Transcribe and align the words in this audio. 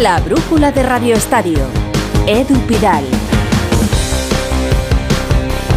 La 0.00 0.18
brújula 0.18 0.72
de 0.72 0.82
Radio 0.82 1.14
Estadio. 1.14 1.58
Edu 2.26 2.58
Pidal. 2.60 3.04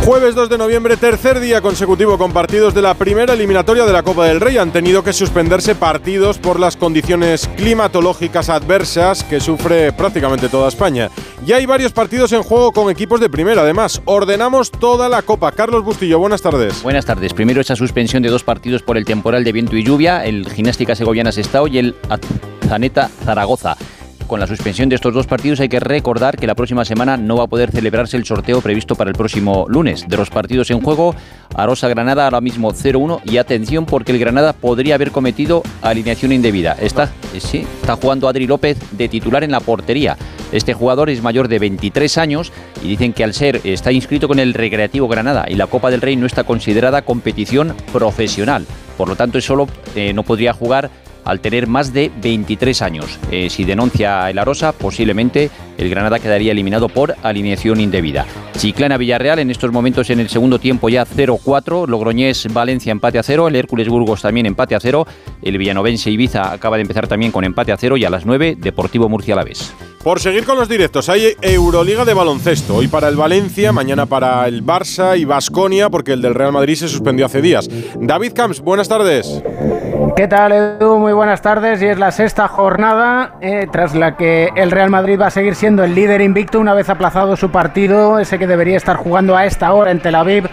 Jueves 0.06 0.34
2 0.34 0.48
de 0.48 0.58
noviembre, 0.58 0.96
tercer 0.96 1.42
día 1.42 1.60
consecutivo 1.60 2.18
con 2.18 2.32
partidos 2.32 2.74
de 2.74 2.82
la 2.82 2.94
primera 2.94 3.34
eliminatoria 3.34 3.86
de 3.86 3.92
la 3.92 4.02
Copa 4.02 4.26
del 4.26 4.40
Rey. 4.40 4.58
Han 4.58 4.72
tenido 4.72 5.04
que 5.04 5.12
suspenderse 5.12 5.76
partidos 5.76 6.38
por 6.38 6.58
las 6.58 6.78
condiciones 6.78 7.50
climatológicas 7.58 8.48
adversas 8.48 9.26
que 9.26 9.42
sufre 9.42 9.92
prácticamente 9.92 10.48
toda 10.48 10.70
España. 10.70 11.10
Y 11.46 11.52
hay 11.52 11.66
varios 11.66 11.92
partidos 11.92 12.32
en 12.32 12.44
juego 12.44 12.72
con 12.72 12.90
equipos 12.90 13.20
de 13.20 13.30
primera. 13.30 13.64
Además, 13.64 14.02
ordenamos 14.06 14.72
toda 14.72 15.10
la 15.10 15.22
Copa. 15.24 15.52
Carlos 15.52 15.84
Bustillo, 15.84 16.18
buenas 16.18 16.42
tardes. 16.42 16.82
Buenas 16.82 17.06
tardes. 17.06 17.34
Primero 17.34 17.60
esa 17.60 17.76
suspensión 17.76 18.24
de 18.24 18.30
dos 18.30 18.46
partidos 18.46 18.84
por 18.84 18.96
el 18.96 19.04
temporal 19.04 19.44
de 19.44 19.52
viento 19.52 19.76
y 19.76 19.84
lluvia, 19.84 20.24
el 20.24 20.50
Gimnástica 20.50 20.96
Segoviana 20.96 21.34
Sestao 21.34 21.68
y 21.68 21.78
el 21.78 21.96
Zaneta 22.70 23.10
Zaragoza. 23.26 23.76
Con 24.28 24.40
la 24.40 24.48
suspensión 24.48 24.90
de 24.90 24.96
estos 24.96 25.14
dos 25.14 25.28
partidos 25.28 25.60
hay 25.60 25.70
que 25.70 25.80
recordar 25.80 26.38
que 26.38 26.48
la 26.48 26.56
próxima 26.56 26.86
semana 26.86 27.18
no 27.18 27.38
va 27.38 27.44
a 27.44 27.48
poder 27.48 27.72
celebrarse 27.72 28.18
el 28.18 28.26
sorteo 28.26 28.62
previsto 28.62 28.96
para 28.96 29.10
el 29.10 29.16
próximo 29.16 29.66
lunes. 29.68 30.08
De 30.08 30.18
los 30.18 30.30
partidos 30.30 30.72
en 30.72 30.82
juego, 30.82 31.16
Arosa 31.56 31.88
Granada 31.88 32.26
ahora 32.26 32.42
mismo 32.42 32.74
0-1 32.74 33.22
y 33.26 33.38
atención 33.38 33.86
porque 33.86 34.12
el 34.12 34.20
Granada 34.20 34.54
podría 34.54 34.96
haber 34.96 35.12
cometido 35.12 35.64
alineación 35.82 36.32
indebida. 36.32 36.76
Está, 36.80 37.12
sí, 37.38 37.66
está 37.82 37.96
jugando 37.96 38.28
Adri 38.28 38.48
López 38.48 38.78
de 38.92 39.10
titular 39.10 39.44
en 39.44 39.52
la 39.52 39.60
portería. 39.60 40.18
Este 40.52 40.74
jugador 40.74 41.10
es 41.10 41.22
mayor 41.22 41.48
de 41.48 41.60
23 41.60 42.18
años 42.18 42.52
y 42.84 42.88
dicen 42.88 43.14
que 43.14 43.24
al 43.24 43.34
ser 43.34 43.60
está 43.64 43.92
inscrito 43.92 44.28
con 44.28 44.40
el 44.40 44.54
Recreativo 44.54 45.08
Granada 45.08 45.46
y 45.48 45.56
la 45.56 45.68
Copa 45.68 45.90
del 45.90 46.02
Rey 46.02 46.16
no 46.16 46.28
está 46.28 46.44
considerada 46.44 47.02
competición 47.02 47.76
profesional. 47.92 48.66
Por 48.98 49.08
lo 49.08 49.16
tanto, 49.16 49.42
solo 49.42 49.68
eh, 49.96 50.14
no 50.14 50.22
podría 50.24 50.54
jugar 50.54 50.92
al 51.26 51.40
tener 51.40 51.68
más 51.68 51.94
de 51.94 52.12
23 52.22 52.82
años. 52.82 53.20
Eh, 53.32 53.50
si 53.50 53.64
denuncia 53.64 54.30
el 54.30 54.40
Arosa, 54.40 54.72
posiblemente 54.72 55.50
el 55.78 55.90
Granada 55.90 56.20
quedaría 56.20 56.52
eliminado 56.52 56.90
por 56.90 57.16
alineación 57.24 57.80
indebida. 57.80 58.26
Chiclana 58.58 58.98
Villarreal 58.98 59.40
en 59.40 59.50
estos 59.50 59.72
momentos 59.72 60.10
en 60.10 60.20
el 60.20 60.30
segundo 60.30 60.60
tiempo 60.60 60.90
ya 60.90 61.06
0-4, 61.06 61.88
Logroñés 61.88 62.48
Valencia 62.54 62.92
empate 62.92 63.20
a 63.20 63.24
0, 63.24 63.48
el 63.48 63.56
Hércules 63.56 63.90
Burgos 63.90 64.22
también 64.22 64.46
empate 64.46 64.76
a 64.76 64.80
0, 64.80 65.08
el 65.42 65.58
Villanovense 65.58 66.12
Ibiza 66.12 66.54
acaba 66.54 66.78
de 66.78 66.82
empezar 66.82 67.08
también 67.08 67.32
con 67.32 67.44
empate 67.44 67.72
a 67.72 67.78
0 67.78 67.98
y 67.98 68.06
a 68.06 68.10
las 68.10 68.26
9 68.26 68.58
Deportivo 68.60 69.10
Murcia 69.10 69.36
a. 69.36 69.74
Por 70.04 70.20
seguir 70.20 70.44
con 70.46 70.58
los 70.58 70.68
directos, 70.68 71.08
hay 71.08 71.34
Euroliga 71.42 72.04
de 72.04 72.14
baloncesto. 72.14 72.76
Hoy 72.76 72.90
para 72.90 73.08
el 73.08 73.16
Valencia, 73.16 73.72
mañana 73.72 74.06
para 74.06 74.46
el 74.50 74.62
Barça 74.62 75.18
y 75.18 75.24
Basconia, 75.24 75.90
porque 75.90 76.12
el 76.12 76.22
del 76.22 76.36
Real 76.36 76.52
Madrid 76.52 76.76
se 76.76 76.90
suspendió 76.90 77.26
hace 77.26 77.42
días. 77.42 77.70
David 77.96 78.34
Camps, 78.34 78.60
buenas 78.60 78.90
tardes. 78.90 79.42
¿Qué 80.18 80.28
tal, 80.28 80.52
Edu? 80.52 81.00
Muy 81.00 81.14
buenas 81.14 81.42
tardes. 81.42 81.82
Y 81.82 81.86
es 81.86 81.98
la 81.98 82.12
sexta 82.12 82.50
jornada 82.50 83.38
eh, 83.40 83.66
tras 83.72 83.96
la 83.96 84.18
que 84.18 84.50
el 84.58 84.72
Real 84.72 84.90
Madrid 84.90 85.18
va 85.20 85.28
a 85.28 85.32
seguir 85.32 85.56
siendo 85.56 85.86
el 85.86 85.96
líder 85.96 86.20
invicto 86.20 86.60
una 86.60 86.74
vez 86.74 86.90
aplazado 86.90 87.38
su 87.38 87.50
partido, 87.50 88.20
ese 88.20 88.38
que 88.38 88.46
debería 88.46 88.76
estar 88.76 88.98
jugando 88.98 89.38
a 89.38 89.46
esta 89.46 89.72
hora 89.72 89.92
en 89.92 90.02
Tel 90.02 90.16
Aviv 90.16 90.50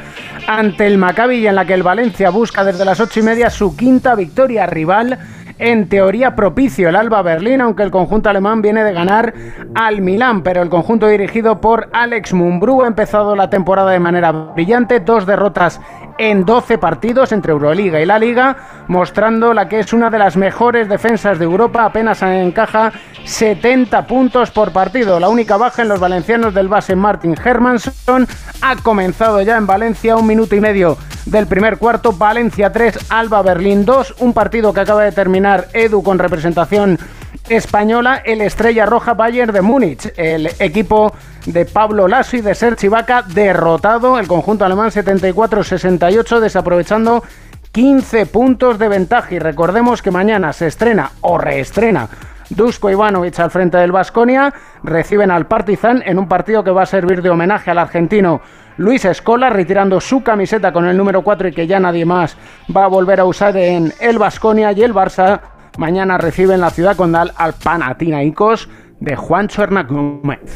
ante 0.46 0.86
el 0.86 0.96
Maccabi 0.96 1.38
y 1.38 1.46
en 1.46 1.56
la 1.56 1.64
que 1.64 1.74
el 1.74 1.82
Valencia 1.82 2.30
busca 2.30 2.64
desde 2.64 2.84
las 2.84 3.00
ocho 3.00 3.20
y 3.20 3.22
media 3.22 3.50
su 3.50 3.76
quinta 3.76 4.14
victoria 4.14 4.66
rival 4.66 5.18
en 5.60 5.88
teoría 5.88 6.34
propicio 6.34 6.88
el 6.88 6.96
Alba 6.96 7.20
Berlín, 7.20 7.60
aunque 7.60 7.82
el 7.82 7.90
conjunto 7.90 8.30
alemán 8.30 8.62
viene 8.62 8.82
de 8.82 8.92
ganar 8.94 9.34
al 9.74 10.00
Milán, 10.00 10.42
pero 10.42 10.62
el 10.62 10.70
conjunto 10.70 11.06
dirigido 11.06 11.60
por 11.60 11.90
Alex 11.92 12.32
Mumbrú 12.32 12.82
ha 12.82 12.86
empezado 12.86 13.36
la 13.36 13.50
temporada 13.50 13.90
de 13.90 14.00
manera 14.00 14.32
brillante, 14.32 15.00
dos 15.00 15.26
derrotas 15.26 15.80
en 16.20 16.44
12 16.44 16.76
partidos 16.76 17.32
entre 17.32 17.52
Euroliga 17.52 17.98
y 17.98 18.04
la 18.04 18.18
Liga, 18.18 18.54
mostrando 18.88 19.54
la 19.54 19.70
que 19.70 19.80
es 19.80 19.94
una 19.94 20.10
de 20.10 20.18
las 20.18 20.36
mejores 20.36 20.86
defensas 20.86 21.38
de 21.38 21.46
Europa, 21.46 21.86
apenas 21.86 22.20
encaja 22.20 22.92
70 23.24 24.06
puntos 24.06 24.50
por 24.50 24.70
partido. 24.70 25.18
La 25.18 25.30
única 25.30 25.56
baja 25.56 25.80
en 25.80 25.88
los 25.88 25.98
valencianos 25.98 26.52
del 26.52 26.68
base 26.68 26.94
Martin 26.94 27.34
Hermanson 27.42 28.28
ha 28.60 28.76
comenzado 28.76 29.40
ya 29.40 29.56
en 29.56 29.66
Valencia 29.66 30.16
un 30.16 30.26
minuto 30.26 30.54
y 30.54 30.60
medio 30.60 30.98
del 31.24 31.46
primer 31.46 31.78
cuarto, 31.78 32.12
Valencia 32.12 32.70
3, 32.70 33.06
Alba 33.08 33.40
Berlín 33.40 33.86
2, 33.86 34.16
un 34.18 34.34
partido 34.34 34.74
que 34.74 34.80
acaba 34.80 35.04
de 35.04 35.12
terminar 35.12 35.68
Edu 35.72 36.02
con 36.02 36.18
representación 36.18 36.98
española, 37.50 38.22
el 38.24 38.40
Estrella 38.40 38.86
Roja 38.86 39.14
Bayern 39.14 39.52
de 39.52 39.60
Múnich, 39.60 40.12
el 40.16 40.46
equipo 40.58 41.12
de 41.46 41.66
Pablo 41.66 42.06
Lasso 42.08 42.36
y 42.36 42.40
de 42.40 42.54
Sergi 42.54 42.88
Vaca 42.88 43.22
derrotado, 43.22 44.18
el 44.18 44.28
conjunto 44.28 44.64
alemán 44.64 44.90
74-68 44.90 46.38
desaprovechando 46.38 47.24
15 47.72 48.26
puntos 48.26 48.78
de 48.78 48.88
ventaja. 48.88 49.34
Y 49.34 49.38
recordemos 49.38 50.00
que 50.00 50.10
mañana 50.10 50.52
se 50.52 50.68
estrena 50.68 51.10
o 51.20 51.38
reestrena 51.38 52.08
Dusko 52.50 52.90
Ivanovic 52.90 53.38
al 53.40 53.50
frente 53.50 53.78
del 53.78 53.92
Vasconia, 53.92 54.52
reciben 54.82 55.30
al 55.30 55.46
Partizan 55.46 56.02
en 56.04 56.18
un 56.18 56.28
partido 56.28 56.64
que 56.64 56.70
va 56.70 56.82
a 56.82 56.86
servir 56.86 57.22
de 57.22 57.30
homenaje 57.30 57.70
al 57.70 57.78
argentino 57.78 58.40
Luis 58.76 59.04
Escola, 59.04 59.50
retirando 59.50 60.00
su 60.00 60.22
camiseta 60.22 60.72
con 60.72 60.86
el 60.86 60.96
número 60.96 61.22
4 61.22 61.48
y 61.48 61.52
que 61.52 61.66
ya 61.66 61.78
nadie 61.78 62.04
más 62.04 62.36
va 62.74 62.84
a 62.84 62.88
volver 62.88 63.20
a 63.20 63.24
usar 63.24 63.56
en 63.56 63.92
el 64.00 64.18
Vasconia 64.18 64.72
y 64.72 64.82
el 64.82 64.94
Barça. 64.94 65.40
Mañana 65.78 66.18
recibe 66.18 66.54
en 66.54 66.60
la 66.60 66.70
ciudad 66.70 66.96
condal 66.96 67.32
al 67.36 67.54
Panathinaikos 67.54 68.68
de 69.00 69.16
Juancho 69.16 69.62
Hernán 69.62 69.88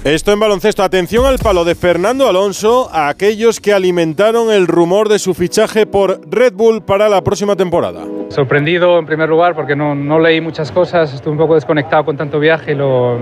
Esto 0.04 0.32
en 0.32 0.40
baloncesto. 0.40 0.82
Atención 0.82 1.24
al 1.24 1.38
palo 1.38 1.64
de 1.64 1.74
Fernando 1.74 2.28
Alonso 2.28 2.90
a 2.92 3.08
aquellos 3.08 3.58
que 3.58 3.72
alimentaron 3.72 4.52
el 4.52 4.66
rumor 4.66 5.08
de 5.08 5.18
su 5.18 5.32
fichaje 5.32 5.86
por 5.86 6.20
Red 6.30 6.52
Bull 6.52 6.82
para 6.82 7.08
la 7.08 7.22
próxima 7.22 7.56
temporada. 7.56 8.02
Sorprendido 8.28 8.98
en 8.98 9.06
primer 9.06 9.28
lugar 9.28 9.54
porque 9.54 9.74
no, 9.74 9.94
no 9.94 10.18
leí 10.18 10.40
muchas 10.40 10.70
cosas, 10.70 11.12
estuve 11.14 11.32
un 11.32 11.38
poco 11.38 11.54
desconectado 11.54 12.04
con 12.04 12.16
tanto 12.16 12.38
viaje 12.38 12.72
y 12.72 12.74
lo, 12.74 13.18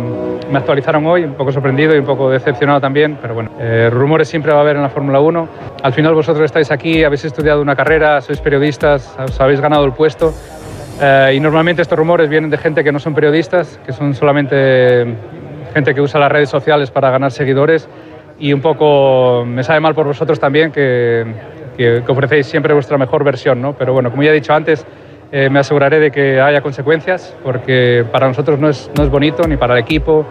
me 0.51 0.59
actualizaron 0.59 1.07
hoy, 1.07 1.23
un 1.23 1.35
poco 1.35 1.53
sorprendido 1.53 1.95
y 1.95 1.99
un 1.99 2.07
poco 2.07 2.29
decepcionado 2.29 2.81
también, 2.81 3.19
pero 3.21 3.35
bueno, 3.35 3.51
eh, 3.61 3.91
rumores 3.91 4.29
siempre 4.29 4.53
va 4.53 4.59
a 4.59 4.63
haber 4.63 4.77
en 4.77 4.83
la 4.83 4.91
Fórmula 4.91 5.21
1. 5.21 5.49
Al 5.83 5.93
final 5.93 6.15
vosotros 6.15 6.45
estáis 6.45 6.71
aquí, 6.71 7.05
habéis 7.05 7.25
estudiado 7.25 7.63
una 7.63 7.77
carrera, 7.77 8.21
sois 8.21 8.41
periodistas, 8.41 9.15
os 9.19 9.41
habéis 9.41 9.61
ganado 9.61 9.85
el 9.85 9.93
puesto 9.93 10.35
eh, 11.05 11.35
y 11.35 11.41
normalmente 11.41 11.83
estos 11.83 11.99
rumores 11.99 12.29
vienen 12.29 12.49
de 12.49 12.57
gente 12.57 12.85
que 12.85 12.93
no 12.93 13.01
son 13.01 13.13
periodistas, 13.13 13.81
que 13.85 13.93
son 13.93 14.15
solamente 14.15 15.05
gente 15.75 15.95
que 15.95 16.01
usa 16.01 16.21
las 16.21 16.31
redes 16.31 16.49
sociales 16.49 16.93
para 16.93 17.11
ganar 17.11 17.33
seguidores. 17.33 17.89
Y 18.39 18.53
un 18.53 18.61
poco 18.61 19.45
me 19.45 19.65
sabe 19.65 19.81
mal 19.81 19.97
por 19.97 20.07
vosotros 20.07 20.39
también 20.39 20.71
que, 20.71 21.27
ofrecéis 22.07 22.47
siempre 22.47 22.73
vuestra 22.73 22.99
mejor 22.99 23.25
versión, 23.25 23.61
¿no? 23.61 23.75
Pero 23.75 23.93
bueno, 23.93 24.11
como 24.11 24.23
ya 24.23 24.31
he 24.31 24.35
dicho 24.35 24.53
antes, 24.53 24.87
eh, 25.33 25.51
me 25.51 25.59
aseguraré 25.59 25.99
de 25.99 26.13
que 26.13 26.41
haya 26.41 26.61
consecuencias, 26.61 27.35
porque 27.43 28.05
para 28.13 28.29
nosotros 28.29 28.61
no 28.61 28.69
es, 28.69 28.89
no 28.97 29.03
es 29.03 29.11
bonito, 29.11 29.49
ni 29.49 29.57
para 29.57 29.75
el 29.75 29.81
equipo, 29.81 30.27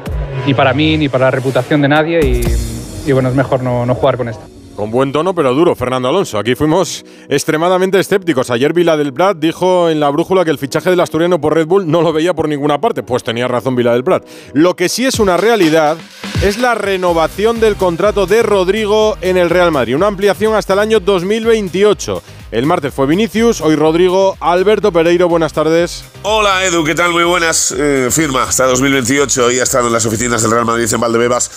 ni 0.45 0.53
para 0.53 0.73
mí, 0.73 0.97
ni 0.97 1.09
para 1.09 1.25
la 1.25 1.31
reputación 1.31 1.81
de 1.81 1.89
nadie. 1.89 2.19
Y, 2.23 3.09
y 3.09 3.11
bueno, 3.11 3.27
es 3.27 3.35
mejor 3.35 3.61
no, 3.61 3.85
no 3.85 3.93
jugar 3.93 4.15
con 4.15 4.29
esto. 4.29 4.50
Con 4.81 4.89
buen 4.89 5.11
tono, 5.11 5.35
pero 5.35 5.53
duro, 5.53 5.75
Fernando 5.75 6.09
Alonso. 6.09 6.39
Aquí 6.39 6.55
fuimos 6.55 7.05
extremadamente 7.29 7.99
escépticos. 7.99 8.49
Ayer 8.49 8.73
Vila 8.73 8.97
del 8.97 9.13
Prat 9.13 9.37
dijo 9.37 9.91
en 9.91 9.99
la 9.99 10.09
brújula 10.09 10.43
que 10.43 10.49
el 10.49 10.57
fichaje 10.57 10.89
del 10.89 10.99
asturiano 10.99 11.39
por 11.39 11.53
Red 11.53 11.67
Bull 11.67 11.85
no 11.85 12.01
lo 12.01 12.11
veía 12.11 12.33
por 12.33 12.49
ninguna 12.49 12.81
parte. 12.81 13.03
Pues 13.03 13.23
tenía 13.23 13.47
razón 13.47 13.75
Vila 13.75 13.93
del 13.93 14.03
Prat. 14.03 14.25
Lo 14.53 14.75
que 14.75 14.89
sí 14.89 15.05
es 15.05 15.19
una 15.19 15.37
realidad 15.37 15.97
es 16.43 16.57
la 16.57 16.73
renovación 16.73 17.59
del 17.59 17.75
contrato 17.75 18.25
de 18.25 18.41
Rodrigo 18.41 19.17
en 19.21 19.37
el 19.37 19.51
Real 19.51 19.71
Madrid. 19.71 19.95
Una 19.95 20.07
ampliación 20.07 20.55
hasta 20.55 20.73
el 20.73 20.79
año 20.79 20.99
2028. 20.99 22.40
El 22.51 22.65
martes 22.65 22.93
fue 22.93 23.07
Vinicius, 23.07 23.61
hoy 23.61 23.77
Rodrigo. 23.77 24.35
Alberto 24.41 24.91
Pereiro, 24.91 25.29
buenas 25.29 25.53
tardes. 25.53 26.03
Hola 26.23 26.65
Edu, 26.65 26.83
¿qué 26.83 26.93
tal? 26.93 27.13
Muy 27.13 27.23
buenas. 27.23 27.73
Eh, 27.77 28.09
firma 28.11 28.43
hasta 28.43 28.65
2028 28.65 29.51
y 29.51 29.61
ha 29.61 29.63
estado 29.63 29.87
en 29.87 29.93
las 29.93 30.05
oficinas 30.05 30.41
del 30.41 30.51
Real 30.51 30.65
Madrid 30.65 30.93
en 30.93 30.99
Valdebebas 30.99 31.49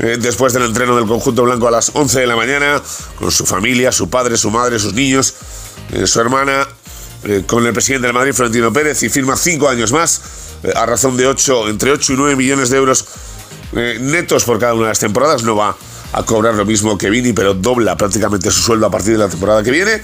eh, 0.00 0.18
después 0.20 0.52
del 0.52 0.64
entreno 0.64 0.94
del 0.94 1.06
conjunto 1.06 1.44
blanco 1.44 1.68
a 1.68 1.70
las 1.70 1.92
11 1.94 2.20
de 2.20 2.26
la 2.26 2.36
mañana 2.36 2.82
con 3.18 3.32
su 3.32 3.46
familia, 3.46 3.92
su 3.92 4.10
padre, 4.10 4.36
su 4.36 4.50
madre, 4.50 4.78
sus 4.78 4.92
niños, 4.92 5.34
eh, 5.90 6.06
su 6.06 6.20
hermana, 6.20 6.68
con 7.46 7.64
el 7.64 7.72
presidente 7.72 8.08
del 8.08 8.14
Madrid, 8.14 8.34
Florentino 8.34 8.72
Pérez, 8.72 9.02
y 9.04 9.08
firma 9.08 9.36
cinco 9.36 9.68
años 9.68 9.92
más 9.92 10.20
a 10.74 10.84
razón 10.84 11.16
de 11.16 11.28
8, 11.28 11.68
entre 11.68 11.92
8 11.92 12.12
y 12.12 12.16
9 12.16 12.36
millones 12.36 12.68
de 12.68 12.78
euros 12.78 13.06
netos 13.72 14.42
por 14.42 14.58
cada 14.58 14.74
una 14.74 14.82
de 14.82 14.88
las 14.88 14.98
temporadas. 14.98 15.44
No 15.44 15.54
va 15.54 15.76
cobrar 16.24 16.54
lo 16.54 16.64
mismo 16.66 16.98
que 16.98 17.08
Vini, 17.08 17.32
pero 17.32 17.54
dobla 17.54 17.96
prácticamente 17.96 18.50
su 18.50 18.60
sueldo 18.60 18.86
a 18.86 18.90
partir 18.90 19.12
de 19.12 19.18
la 19.18 19.28
temporada 19.28 19.62
que 19.62 19.70
viene 19.70 20.02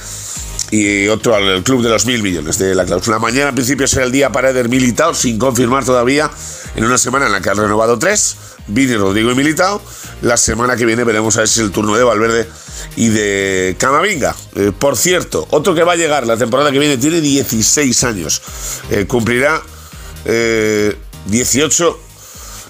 y 0.71 1.09
otro 1.09 1.35
al 1.35 1.63
club 1.63 1.83
de 1.83 1.89
los 1.89 2.07
mil 2.07 2.23
millones 2.23 2.59
de 2.59 2.75
la 2.75 2.85
cláusula. 2.85 3.19
Mañana, 3.19 3.51
en 3.51 3.55
principio, 3.55 3.87
será 3.87 4.05
el 4.05 4.13
día 4.13 4.31
para 4.31 4.51
Eder 4.51 4.69
Militao, 4.69 5.15
sin 5.15 5.39
confirmar 5.39 5.85
todavía, 5.85 6.31
en 6.77 6.85
una 6.85 6.99
semana 6.99 7.27
en 7.27 7.33
la 7.33 7.41
que 7.41 7.51
han 7.51 7.57
renovado 7.57 7.99
tres, 7.99 8.37
Vini, 8.67 8.97
Rodrigo 8.97 9.31
y 9.31 9.35
Militao. 9.35 9.81
La 10.23 10.37
semana 10.37 10.77
que 10.77 10.85
viene 10.85 11.05
veremos 11.05 11.37
a 11.37 11.41
ver 11.41 11.49
si 11.49 11.61
es 11.61 11.67
el 11.67 11.73
turno 11.73 11.97
de 11.97 12.05
Valverde 12.05 12.49
y 12.97 13.09
de 13.09 13.77
Camavinga. 13.79 14.35
Eh, 14.57 14.73
por 14.79 14.97
cierto, 14.97 15.47
otro 15.51 15.75
que 15.75 15.85
va 15.85 15.93
a 15.93 15.97
llegar 15.97 16.27
la 16.27 16.37
temporada 16.37 16.71
que 16.73 16.79
viene 16.79 16.97
tiene 16.97 17.21
16 17.21 18.05
años. 18.05 18.43
Eh, 18.91 19.07
cumplirá 19.07 19.63
18 21.27 22.01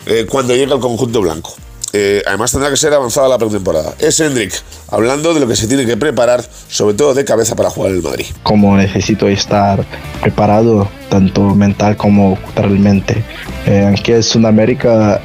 eh, 0.07 0.27
cuando 0.29 0.55
llegue 0.55 0.73
al 0.73 0.81
conjunto 0.81 1.21
blanco. 1.21 1.57
Eh, 2.01 2.23
además 2.27 2.53
tendrá 2.53 2.71
que 2.71 2.77
ser 2.77 2.95
avanzada 2.95 3.29
la 3.29 3.39
pretemporada. 3.39 3.93
Es 3.99 4.21
Hendrik, 4.21 4.53
hablando 4.89 5.35
de 5.35 5.41
lo 5.41 5.49
que 5.49 5.57
se 5.57 5.67
tiene 5.67 5.85
que 5.85 5.97
preparar, 5.97 6.45
sobre 6.69 6.95
todo 6.95 7.13
de 7.13 7.25
cabeza 7.25 7.57
para 7.57 7.71
jugar 7.71 7.91
el 7.91 8.03
Madrid. 8.03 8.27
Como 8.45 8.77
necesito 8.77 9.27
estar 9.27 9.85
preparado, 10.21 10.89
tanto 11.09 11.43
mental 11.57 11.97
como 11.97 12.41
culturalmente. 12.41 13.25
Eh, 13.67 13.93
aquí 13.93 14.13
en 14.13 14.23
Sudamérica 14.23 15.21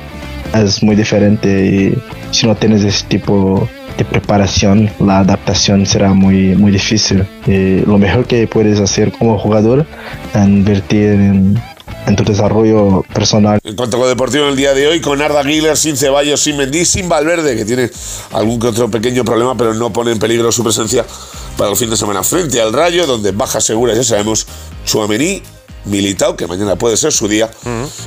es 0.56 0.82
muy 0.82 0.96
diferente 0.96 1.48
y 1.66 1.98
si 2.32 2.48
no 2.48 2.56
tienes 2.56 2.84
ese 2.84 3.06
tipo 3.06 3.70
de 3.96 4.06
preparación, 4.06 4.90
la 5.00 5.20
adaptación 5.20 5.86
será 5.86 6.14
muy, 6.14 6.56
muy 6.56 6.72
difícil. 6.72 7.28
Y 7.46 7.82
lo 7.82 8.00
mejor 8.00 8.26
que 8.26 8.48
puedes 8.48 8.80
hacer 8.80 9.12
como 9.12 9.38
jugador 9.38 9.86
es 10.34 10.48
invertir 10.48 11.10
en, 11.10 11.60
en 12.06 12.16
tu 12.16 12.24
desarrollo 12.24 13.04
personal. 13.14 13.60
En 13.64 13.76
cuanto 13.76 13.98
a 13.98 14.00
lo 14.02 14.08
deportivo 14.08 14.46
en 14.46 14.52
el 14.52 14.56
día 14.56 14.74
de 14.74 14.88
hoy, 14.88 15.02
con 15.02 15.22
Arda 15.22 15.44
Güler, 15.44 15.78
sin 15.78 15.98
Ceballos, 15.98 16.42
sin 16.42 16.58
Mendy, 16.58 16.86
sin 16.86 17.10
Valverde, 17.10 17.56
que 17.56 17.66
tiene 17.66 17.90
algún 18.32 18.60
que 18.60 18.68
otro 18.68 18.90
pequeño 18.90 19.24
problema, 19.24 19.56
pero 19.56 19.74
no 19.74 19.92
pone 19.92 20.12
en 20.12 20.20
peligro 20.20 20.52
su 20.52 20.64
presencia 20.64 21.06
para 21.58 21.72
el 21.72 21.78
fin 21.78 21.90
de 21.90 21.98
semana. 21.98 22.24
Frente 22.24 22.62
al 22.62 22.74
Rayo, 22.74 23.06
donde 23.06 23.32
baja 23.32 23.62
segura, 23.62 23.94
ya 23.94 24.04
sabemos, 24.04 24.48
Chuamení, 24.86 25.42
Militao, 25.86 26.36
que 26.36 26.48
mañana 26.48 26.76
puede 26.76 26.98
ser 26.98 27.12
su 27.12 27.28
día, 27.28 27.50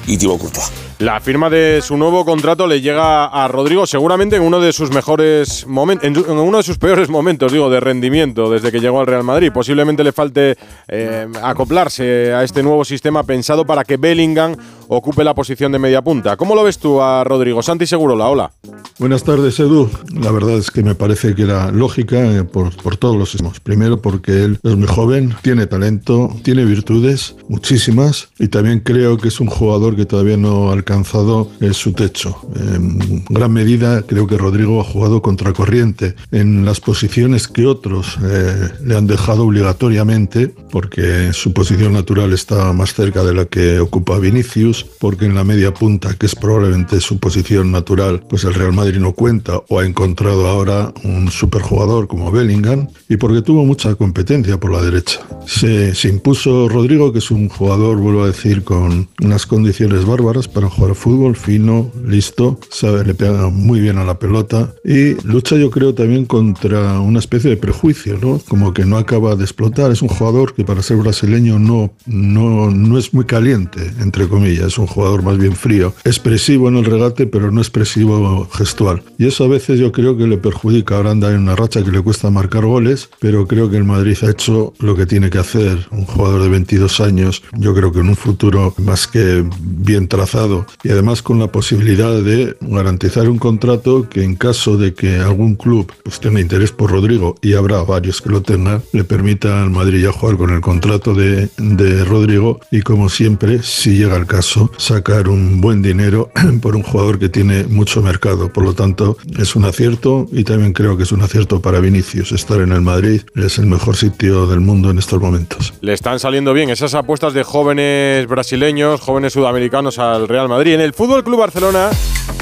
y 0.06 0.16
Thibaut 0.16 0.40
Courtois. 0.40 0.70
La 0.98 1.20
firma 1.20 1.50
de 1.50 1.82
su 1.82 1.98
nuevo 1.98 2.24
contrato 2.24 2.66
le 2.66 2.80
llega 2.80 3.26
a 3.26 3.48
Rodrigo 3.48 3.86
seguramente 3.86 4.36
en 4.36 4.42
uno 4.42 4.60
de 4.60 4.72
sus 4.72 4.90
mejores 4.90 5.66
momentos, 5.66 6.06
en 6.06 6.38
uno 6.38 6.56
de 6.56 6.62
sus 6.62 6.78
peores 6.78 7.10
momentos, 7.10 7.52
digo, 7.52 7.68
de 7.68 7.80
rendimiento 7.80 8.48
desde 8.48 8.72
que 8.72 8.80
llegó 8.80 9.00
al 9.00 9.06
Real 9.06 9.22
Madrid. 9.22 9.52
Posiblemente 9.52 10.02
le 10.02 10.12
falte 10.12 10.56
eh, 10.88 11.28
acoplarse 11.42 12.32
a 12.32 12.44
este 12.44 12.62
nuevo 12.62 12.82
sistema 12.82 13.24
pensado 13.24 13.66
para 13.66 13.84
que 13.84 13.98
Bellingham 13.98 14.56
ocupe 14.88 15.24
la 15.24 15.34
posición 15.34 15.72
de 15.72 15.78
media 15.78 16.02
punta. 16.02 16.36
¿Cómo 16.36 16.54
lo 16.54 16.64
ves 16.64 16.78
tú 16.78 17.00
a 17.00 17.24
Rodrigo? 17.24 17.62
Santi 17.62 17.86
Segurola, 17.86 18.28
hola. 18.28 18.52
Buenas 18.98 19.24
tardes, 19.24 19.60
Edu. 19.60 19.90
La 20.14 20.30
verdad 20.30 20.56
es 20.56 20.70
que 20.70 20.82
me 20.82 20.94
parece 20.94 21.34
que 21.34 21.42
era 21.42 21.70
lógica 21.70 22.16
eh, 22.16 22.44
por, 22.44 22.74
por 22.76 22.96
todos 22.96 23.16
los 23.16 23.30
sistemas. 23.30 23.60
Primero 23.60 24.00
porque 24.00 24.44
él 24.44 24.58
es 24.62 24.76
muy 24.76 24.88
joven, 24.88 25.34
tiene 25.42 25.66
talento, 25.66 26.34
tiene 26.42 26.64
virtudes, 26.64 27.36
muchísimas, 27.48 28.30
y 28.38 28.48
también 28.48 28.80
creo 28.80 29.18
que 29.18 29.28
es 29.28 29.38
un 29.38 29.48
jugador 29.48 29.96
que 29.96 30.06
todavía 30.06 30.38
no 30.38 30.70
ha 30.70 30.72
alcanzado 30.72 31.50
eh, 31.60 31.74
su 31.74 31.92
techo. 31.92 32.38
En 32.54 33.24
gran 33.28 33.52
medida 33.52 34.02
creo 34.02 34.26
que 34.26 34.38
Rodrigo 34.38 34.80
ha 34.80 34.84
jugado 34.84 35.20
contracorriente 35.20 36.14
en 36.30 36.64
las 36.64 36.80
posiciones 36.80 37.48
que 37.48 37.66
otros 37.66 38.18
eh, 38.22 38.70
le 38.82 38.96
han 38.96 39.06
dejado 39.06 39.44
obligatoriamente, 39.44 40.48
porque 40.70 41.32
su 41.32 41.52
posición 41.52 41.92
natural 41.92 42.32
está 42.32 42.72
más 42.72 42.94
cerca 42.94 43.22
de 43.24 43.34
la 43.34 43.44
que 43.44 43.78
ocupa 43.78 44.18
Vinicius, 44.18 44.75
porque 44.84 45.26
en 45.26 45.34
la 45.34 45.44
media 45.44 45.72
punta, 45.72 46.14
que 46.14 46.26
es 46.26 46.34
probablemente 46.34 47.00
su 47.00 47.18
posición 47.18 47.72
natural, 47.72 48.24
pues 48.28 48.44
el 48.44 48.54
Real 48.54 48.72
Madrid 48.72 48.98
no 48.98 49.12
cuenta 49.12 49.60
o 49.68 49.80
ha 49.80 49.86
encontrado 49.86 50.46
ahora 50.46 50.92
un 51.04 51.30
superjugador 51.30 52.06
como 52.08 52.30
Bellingham, 52.30 52.88
y 53.08 53.16
porque 53.16 53.42
tuvo 53.42 53.64
mucha 53.64 53.94
competencia 53.94 54.58
por 54.58 54.72
la 54.72 54.82
derecha. 54.82 55.20
Se, 55.46 55.94
se 55.94 56.08
impuso 56.08 56.68
Rodrigo, 56.68 57.12
que 57.12 57.18
es 57.18 57.30
un 57.30 57.48
jugador, 57.48 57.98
vuelvo 57.98 58.24
a 58.24 58.28
decir, 58.28 58.64
con 58.64 59.08
unas 59.22 59.46
condiciones 59.46 60.04
bárbaras 60.04 60.48
para 60.48 60.68
jugar 60.68 60.94
fútbol, 60.94 61.36
fino, 61.36 61.90
listo, 62.04 62.58
sabe, 62.70 63.04
le 63.04 63.14
pega 63.14 63.48
muy 63.50 63.80
bien 63.80 63.98
a 63.98 64.04
la 64.04 64.18
pelota 64.18 64.74
y 64.84 65.14
lucha 65.26 65.56
yo 65.56 65.70
creo 65.70 65.94
también 65.94 66.26
contra 66.26 67.00
una 67.00 67.18
especie 67.18 67.50
de 67.50 67.56
prejuicio, 67.56 68.18
¿no? 68.20 68.40
Como 68.48 68.72
que 68.72 68.84
no 68.84 68.96
acaba 68.96 69.36
de 69.36 69.44
explotar. 69.44 69.90
Es 69.90 70.02
un 70.02 70.08
jugador 70.08 70.54
que 70.54 70.64
para 70.64 70.82
ser 70.82 70.96
brasileño 70.96 71.58
no, 71.58 71.92
no, 72.06 72.70
no 72.70 72.98
es 72.98 73.14
muy 73.14 73.24
caliente, 73.24 73.80
entre 74.00 74.28
comillas, 74.28 74.65
es 74.66 74.78
un 74.78 74.86
jugador 74.86 75.22
más 75.22 75.38
bien 75.38 75.54
frío, 75.54 75.94
expresivo 76.04 76.68
en 76.68 76.76
el 76.76 76.84
regate, 76.84 77.26
pero 77.26 77.50
no 77.50 77.60
expresivo 77.60 78.48
gestual. 78.52 79.02
Y 79.18 79.26
eso 79.26 79.44
a 79.44 79.48
veces 79.48 79.78
yo 79.78 79.92
creo 79.92 80.16
que 80.16 80.26
le 80.26 80.38
perjudica. 80.38 80.96
Ahora 80.96 81.10
anda 81.10 81.30
en 81.30 81.42
una 81.42 81.56
racha 81.56 81.82
que 81.82 81.90
le 81.90 82.02
cuesta 82.02 82.30
marcar 82.30 82.64
goles, 82.64 83.08
pero 83.20 83.46
creo 83.46 83.70
que 83.70 83.76
el 83.76 83.84
Madrid 83.84 84.16
ha 84.22 84.30
hecho 84.30 84.72
lo 84.78 84.96
que 84.96 85.06
tiene 85.06 85.30
que 85.30 85.38
hacer. 85.38 85.86
Un 85.90 86.04
jugador 86.04 86.42
de 86.42 86.48
22 86.48 87.00
años, 87.00 87.42
yo 87.56 87.74
creo 87.74 87.92
que 87.92 88.00
en 88.00 88.08
un 88.08 88.16
futuro 88.16 88.74
más 88.78 89.06
que 89.06 89.44
bien 89.60 90.08
trazado 90.08 90.66
y 90.82 90.90
además 90.90 91.22
con 91.22 91.38
la 91.38 91.50
posibilidad 91.50 92.20
de 92.22 92.56
garantizar 92.60 93.28
un 93.28 93.38
contrato 93.38 94.08
que 94.08 94.22
en 94.22 94.36
caso 94.36 94.76
de 94.76 94.94
que 94.94 95.16
algún 95.16 95.56
club 95.56 95.92
pues, 96.02 96.20
tenga 96.20 96.40
interés 96.40 96.72
por 96.72 96.90
Rodrigo, 96.90 97.36
y 97.42 97.54
habrá 97.54 97.82
varios 97.82 98.20
que 98.20 98.30
lo 98.30 98.42
tengan, 98.42 98.82
le 98.92 99.04
permita 99.04 99.62
al 99.62 99.70
Madrid 99.70 100.04
ya 100.04 100.12
jugar 100.12 100.36
con 100.36 100.50
el 100.50 100.60
contrato 100.60 101.14
de, 101.14 101.48
de 101.58 102.04
Rodrigo 102.04 102.60
y 102.70 102.82
como 102.82 103.08
siempre, 103.08 103.62
si 103.62 103.96
llega 103.96 104.16
el 104.16 104.26
caso, 104.26 104.55
sacar 104.76 105.28
un 105.28 105.60
buen 105.60 105.82
dinero 105.82 106.30
por 106.62 106.76
un 106.76 106.82
jugador 106.82 107.18
que 107.18 107.28
tiene 107.28 107.64
mucho 107.64 108.02
mercado. 108.02 108.52
Por 108.52 108.64
lo 108.64 108.74
tanto, 108.74 109.16
es 109.38 109.56
un 109.56 109.64
acierto 109.64 110.26
y 110.32 110.44
también 110.44 110.72
creo 110.72 110.96
que 110.96 111.04
es 111.04 111.12
un 111.12 111.22
acierto 111.22 111.60
para 111.60 111.80
Vinicius 111.80 112.32
estar 112.32 112.60
en 112.60 112.72
el 112.72 112.80
Madrid. 112.80 113.22
Es 113.34 113.58
el 113.58 113.66
mejor 113.66 113.96
sitio 113.96 114.46
del 114.46 114.60
mundo 114.60 114.90
en 114.90 114.98
estos 114.98 115.20
momentos. 115.20 115.74
Le 115.80 115.92
están 115.92 116.18
saliendo 116.18 116.52
bien 116.52 116.70
esas 116.70 116.94
apuestas 116.94 117.34
de 117.34 117.42
jóvenes 117.42 118.26
brasileños, 118.26 119.00
jóvenes 119.00 119.32
sudamericanos 119.32 119.98
al 119.98 120.28
Real 120.28 120.48
Madrid. 120.48 120.74
En 120.74 120.80
el 120.80 120.92
Fútbol 120.92 121.24
Club 121.24 121.40
Barcelona 121.40 121.90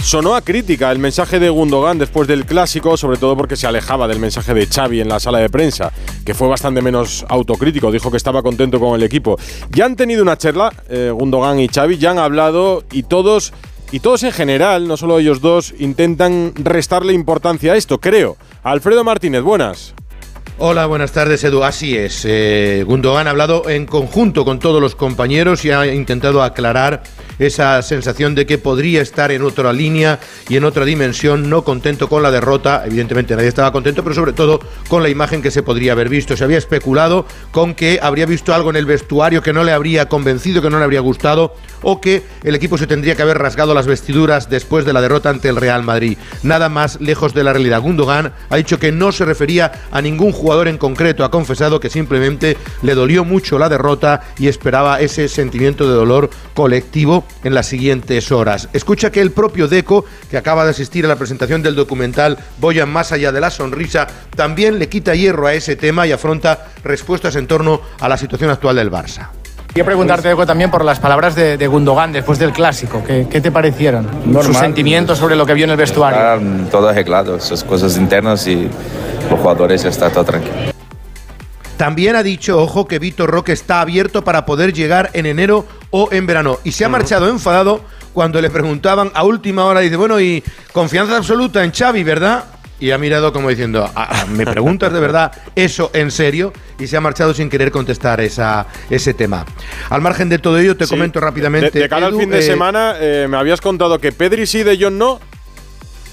sonó 0.03 0.35
a 0.35 0.43
crítica 0.43 0.93
el 0.93 0.99
mensaje 0.99 1.39
de 1.39 1.49
Gundogan 1.49 1.99
después 1.99 2.29
del 2.29 2.45
clásico, 2.45 2.97
sobre 2.97 3.17
todo 3.17 3.37
porque 3.37 3.57
se 3.57 3.67
alejaba 3.67 4.07
del 4.07 4.19
mensaje 4.19 4.53
de 4.53 4.67
Xavi 4.67 5.01
en 5.01 5.09
la 5.09 5.19
sala 5.19 5.39
de 5.39 5.49
prensa, 5.49 5.93
que 6.25 6.35
fue 6.35 6.47
bastante 6.47 6.83
menos 6.83 7.25
autocrítico, 7.29 7.91
dijo 7.91 8.11
que 8.11 8.17
estaba 8.17 8.43
contento 8.43 8.79
con 8.79 8.95
el 8.95 9.03
equipo. 9.03 9.39
Ya 9.71 9.87
han 9.87 9.97
tenido 9.97 10.23
una 10.23 10.37
charla, 10.37 10.73
eh, 10.89 11.11
Gundogan 11.13 11.59
y 11.59 11.69
Xavi, 11.69 11.97
han 12.07 12.19
hablado 12.19 12.85
y 12.91 13.05
todos 13.05 13.53
y 13.93 14.01
todos 14.01 14.25
en 14.25 14.33
general, 14.33 14.89
no 14.89 14.97
solo 14.97 15.21
ellos 15.21 15.41
dos, 15.41 15.73
intentan 15.79 16.53
restarle 16.57 17.13
importancia 17.13 17.75
a 17.75 17.77
esto, 17.77 18.01
creo. 18.01 18.37
Alfredo 18.65 19.05
Martínez, 19.05 19.43
buenas. 19.43 19.95
Hola, 20.57 20.87
buenas 20.87 21.11
tardes, 21.11 21.43
Edu. 21.43 21.65
Así 21.65 21.97
es. 21.97 22.25
Eh, 22.25 22.85
Gundogan 22.87 23.27
ha 23.27 23.31
hablado 23.31 23.69
en 23.69 23.87
conjunto 23.87 24.45
con 24.45 24.61
todos 24.61 24.81
los 24.81 24.95
compañeros 24.95 25.65
y 25.65 25.73
ha 25.73 25.85
intentado 25.93 26.45
aclarar 26.45 27.03
esa 27.41 27.83
sensación 27.83 28.37
de 28.37 28.47
que 28.47 28.59
podría 28.59 29.03
estar 29.03 29.33
en 29.33 29.43
otra 29.43 29.73
línea 29.73 30.21
y 30.49 30.57
en 30.57 30.63
otra 30.63 30.85
dimensión, 30.85 31.51
no 31.51 31.65
contento 31.65 32.09
con 32.09 32.23
la 32.23 32.31
derrota. 32.31 32.85
Evidentemente 32.87 33.35
nadie 33.35 33.49
estaba 33.49 33.73
contento, 33.73 34.05
pero 34.05 34.15
sobre 34.15 34.33
todo 34.33 34.61
con 34.89 35.03
la 35.03 35.09
imagen 35.09 35.43
que 35.43 35.51
se 35.51 35.65
podría 35.65 35.91
haber 35.91 36.09
visto. 36.09 36.37
Se 36.37 36.45
había 36.45 36.59
especulado 36.59 37.27
con 37.51 37.75
que 37.75 37.99
habría 38.01 38.27
visto 38.27 38.55
algo 38.55 38.71
en 38.71 38.77
el 38.77 38.87
vestuario 38.87 39.43
que 39.43 39.53
no 39.53 39.65
le 39.65 39.73
habría 39.73 40.09
convencido, 40.09 40.63
que 40.63 40.71
no 40.71 40.79
le 40.79 40.85
habría 40.85 41.01
gustado, 41.01 41.57
o 41.83 42.01
que 42.01 42.23
el 42.45 42.55
equipo 42.55 42.79
se 42.79 42.87
tendría 42.87 43.17
que 43.17 43.23
haber 43.23 43.39
rasgado 43.39 43.75
las 43.75 43.89
vestiduras 43.89 44.49
después 44.49 44.85
de 44.85 44.93
la 44.93 45.01
derrota 45.01 45.31
ante 45.31 45.49
el 45.49 45.57
Real 45.57 45.83
Madrid. 45.83 46.17
Nada 46.45 46.69
más 46.69 47.01
lejos 47.01 47.35
de 47.35 47.43
la 47.43 47.53
realidad. 47.53 47.83
Gundogan 47.83 48.33
ha 48.49 48.57
dicho 48.57 48.79
que 48.79 48.93
no 48.93 49.11
se 49.11 49.25
refería 49.25 49.73
a 49.91 50.01
ningún 50.01 50.31
jugador 50.31 50.44
en 50.45 50.79
concreto. 50.79 51.25
Ha 51.25 51.31
confesado 51.31 51.81
que 51.81 51.89
simplemente 51.89 52.57
le 52.83 52.95
dolió 52.95 53.25
mucho 53.25 53.59
la 53.59 53.69
derrota 53.69 54.21
y 54.39 54.49
esperaba 54.49 55.01
ese 55.01 55.29
sentimiento 55.29 55.89
de 55.89 55.95
dolor 55.95 56.29
colectivo 56.53 57.25
en 57.43 57.55
las 57.55 57.67
siguientes 57.67 58.31
horas. 58.31 58.69
Escucha 58.73 59.11
que 59.11 59.23
el 59.23 59.31
propio 59.31 59.69
Deco, 59.69 60.05
que 60.31 60.37
acaba 60.37 60.65
de 60.65 60.71
asistir 60.71 61.07
a 61.07 61.09
la 61.09 61.17
presentación 61.17 61.63
del 61.63 61.75
documental 61.75 62.39
Boyan 62.59 62.91
más 62.91 63.11
allá 63.11 63.33
de 63.33 63.41
la 63.41 63.51
sonrisa, 63.51 64.07
también 64.37 64.79
le 64.79 64.89
quita 64.89 65.15
hierro 65.15 65.47
a 65.47 65.55
ese 65.55 65.77
tema 65.77 66.07
y 66.07 66.13
afronta 66.13 66.67
respuestas 66.85 67.37
en 67.37 67.47
torno 67.47 67.81
a 67.99 68.09
la 68.09 68.19
situación 68.19 68.51
actual 68.51 68.77
del 68.77 68.91
Barça. 68.91 69.29
Quiero 69.73 69.87
preguntarte 69.87 70.29
Deco, 70.29 70.47
también 70.47 70.71
por 70.71 70.85
las 70.85 71.01
palabras 71.01 71.35
de, 71.35 71.57
de 71.57 71.67
Gundogan 71.67 72.13
después 72.13 72.39
del 72.39 72.53
clásico. 72.53 73.03
¿Qué, 73.05 73.27
qué 73.29 73.41
te 73.41 73.51
parecieron? 73.51 74.07
Sus 74.45 74.57
sentimientos 74.57 75.19
sobre 75.19 75.35
lo 75.35 75.45
que 75.45 75.55
vio 75.55 75.65
en 75.65 75.71
el 75.71 75.77
vestuario. 75.77 76.69
Todo 76.71 76.91
arreglado, 76.91 77.35
esas 77.35 77.65
cosas 77.65 77.97
internas 77.97 78.47
y 78.47 78.69
los 79.31 79.39
jugadores 79.41 79.83
ya 79.83 79.89
está 79.91 80.11
todo 80.11 80.25
tranquilo. 80.25 80.55
También 81.77 82.15
ha 82.15 82.23
dicho, 82.23 82.61
ojo, 82.63 82.87
que 82.87 82.99
Vitor 83.01 83.29
Roque 83.29 83.53
está 83.53 83.81
abierto 83.81 84.23
para 84.23 84.47
poder 84.47 84.73
llegar 84.73 85.11
en 85.13 85.27
enero 85.27 85.67
o 85.91 86.09
en 86.13 86.25
verano. 86.27 86.59
Y 86.63 86.73
se 86.73 86.85
ha 86.85 86.89
marchado 86.89 87.29
enfadado 87.29 87.83
cuando 88.13 88.41
le 88.41 88.49
preguntaban 88.49 89.11
a 89.15 89.25
última 89.25 89.65
hora, 89.65 89.81
dice, 89.81 89.97
bueno, 89.97 90.21
y 90.21 90.43
confianza 90.73 91.17
absoluta 91.17 91.65
en 91.65 91.73
Xavi, 91.73 92.05
¿verdad? 92.05 92.45
Y 92.79 92.93
ha 92.93 92.99
mirado 92.99 93.33
como 93.33 93.49
diciendo, 93.49 93.91
"Ah, 93.97 94.09
ah, 94.11 94.27
¿me 94.27 94.45
preguntas 94.47 94.93
de 94.93 95.01
verdad 95.01 95.33
eso 95.57 95.91
en 95.95 96.11
serio? 96.13 96.53
Y 96.79 96.87
se 96.87 96.97
ha 96.97 97.01
marchado 97.01 97.35
sin 97.35 97.49
querer 97.51 97.71
contestar 97.73 98.21
esa, 98.21 98.67
ese 98.91 99.15
tema. 99.15 99.45
Al 99.91 100.01
margen 100.01 100.29
de 100.29 100.39
todo 100.39 100.59
ello, 100.59 100.77
te 100.77 100.85
Sí. 100.85 100.91
comento 100.91 101.19
rápidamente. 101.21 101.71
De, 101.73 101.81
de 101.81 101.89
cara 101.89 102.07
Edu, 102.07 102.17
al 102.17 102.21
fin 102.23 102.31
de 102.31 102.39
eh, 102.39 102.43
semana, 102.43 102.95
eh, 103.01 103.27
me 103.29 103.37
habías 103.37 103.61
contado 103.61 103.99
que 103.99 104.13
Pedri 104.13 104.47
sí, 104.47 104.63
De 104.63 104.77
Jong 104.81 104.95
no. 104.95 105.21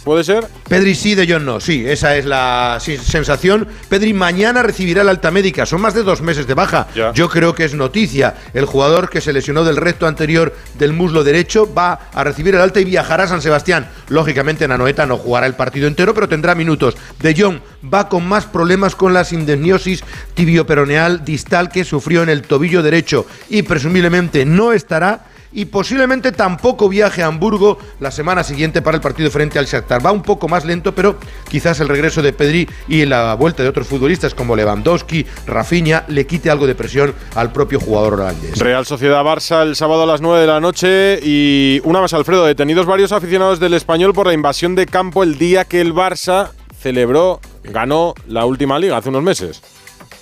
¿Puede 0.03 0.23
ser? 0.23 0.47
Pedri 0.67 0.95
sí, 0.95 1.13
De 1.13 1.31
Jong 1.31 1.43
no. 1.43 1.59
Sí, 1.59 1.83
esa 1.87 2.15
es 2.15 2.25
la 2.25 2.79
sensación. 2.79 3.67
Pedri 3.87 4.13
mañana 4.13 4.63
recibirá 4.63 5.03
la 5.03 5.11
alta 5.11 5.29
médica. 5.29 5.65
Son 5.65 5.79
más 5.79 5.93
de 5.93 6.01
dos 6.01 6.21
meses 6.21 6.47
de 6.47 6.55
baja. 6.55 6.87
Ya. 6.95 7.13
Yo 7.13 7.29
creo 7.29 7.53
que 7.53 7.65
es 7.65 7.75
noticia. 7.75 8.35
El 8.53 8.65
jugador 8.65 9.09
que 9.09 9.21
se 9.21 9.31
lesionó 9.31 9.63
del 9.63 9.77
recto 9.77 10.07
anterior 10.07 10.55
del 10.79 10.93
muslo 10.93 11.23
derecho 11.23 11.71
va 11.71 12.09
a 12.13 12.23
recibir 12.23 12.55
el 12.55 12.61
alta 12.61 12.79
y 12.79 12.85
viajará 12.85 13.25
a 13.25 13.27
San 13.27 13.43
Sebastián. 13.43 13.89
Lógicamente, 14.09 14.67
Nanoeta 14.67 15.05
no 15.05 15.17
jugará 15.17 15.45
el 15.45 15.53
partido 15.53 15.87
entero, 15.87 16.15
pero 16.15 16.27
tendrá 16.27 16.55
minutos. 16.55 16.97
De 17.19 17.39
Jong 17.39 17.59
va 17.93 18.09
con 18.09 18.25
más 18.27 18.45
problemas 18.45 18.95
con 18.95 19.13
la 19.13 19.23
sindesmiosis 19.23 20.03
tibioperoneal 20.33 21.23
distal 21.23 21.69
que 21.69 21.83
sufrió 21.83 22.23
en 22.23 22.29
el 22.29 22.41
tobillo 22.41 22.81
derecho 22.81 23.27
y 23.49 23.61
presumiblemente 23.61 24.45
no 24.45 24.73
estará 24.73 25.25
y 25.51 25.65
posiblemente 25.65 26.31
tampoco 26.31 26.89
viaje 26.89 27.23
a 27.23 27.27
Hamburgo 27.27 27.77
la 27.99 28.11
semana 28.11 28.43
siguiente 28.43 28.81
para 28.81 28.95
el 28.95 29.01
partido 29.01 29.29
frente 29.31 29.59
al 29.59 29.65
Shakhtar. 29.65 30.05
Va 30.05 30.11
un 30.11 30.21
poco 30.21 30.47
más 30.47 30.65
lento, 30.65 30.93
pero 30.93 31.17
quizás 31.49 31.79
el 31.79 31.89
regreso 31.89 32.21
de 32.21 32.33
Pedri 32.33 32.67
y 32.87 33.05
la 33.05 33.33
vuelta 33.35 33.63
de 33.63 33.69
otros 33.69 33.87
futbolistas 33.87 34.33
como 34.33 34.55
Lewandowski, 34.55 35.25
Rafinha, 35.45 36.05
le 36.07 36.25
quite 36.25 36.49
algo 36.49 36.67
de 36.67 36.75
presión 36.75 37.13
al 37.35 37.51
propio 37.51 37.79
jugador 37.79 38.13
holandés. 38.13 38.59
Real 38.59 38.85
Sociedad 38.85 39.23
Barça 39.23 39.63
el 39.63 39.75
sábado 39.75 40.03
a 40.03 40.05
las 40.05 40.21
9 40.21 40.41
de 40.41 40.47
la 40.47 40.59
noche 40.59 41.19
y 41.21 41.81
una 41.83 42.01
más, 42.01 42.13
Alfredo. 42.13 42.45
Detenidos 42.45 42.85
varios 42.85 43.11
aficionados 43.11 43.59
del 43.59 43.73
español 43.73 44.13
por 44.13 44.27
la 44.27 44.33
invasión 44.33 44.75
de 44.75 44.85
campo 44.85 45.23
el 45.23 45.37
día 45.37 45.65
que 45.65 45.81
el 45.81 45.93
Barça 45.93 46.51
celebró, 46.79 47.39
ganó 47.63 48.13
la 48.27 48.45
última 48.45 48.79
liga 48.79 48.97
hace 48.97 49.09
unos 49.09 49.23
meses 49.23 49.61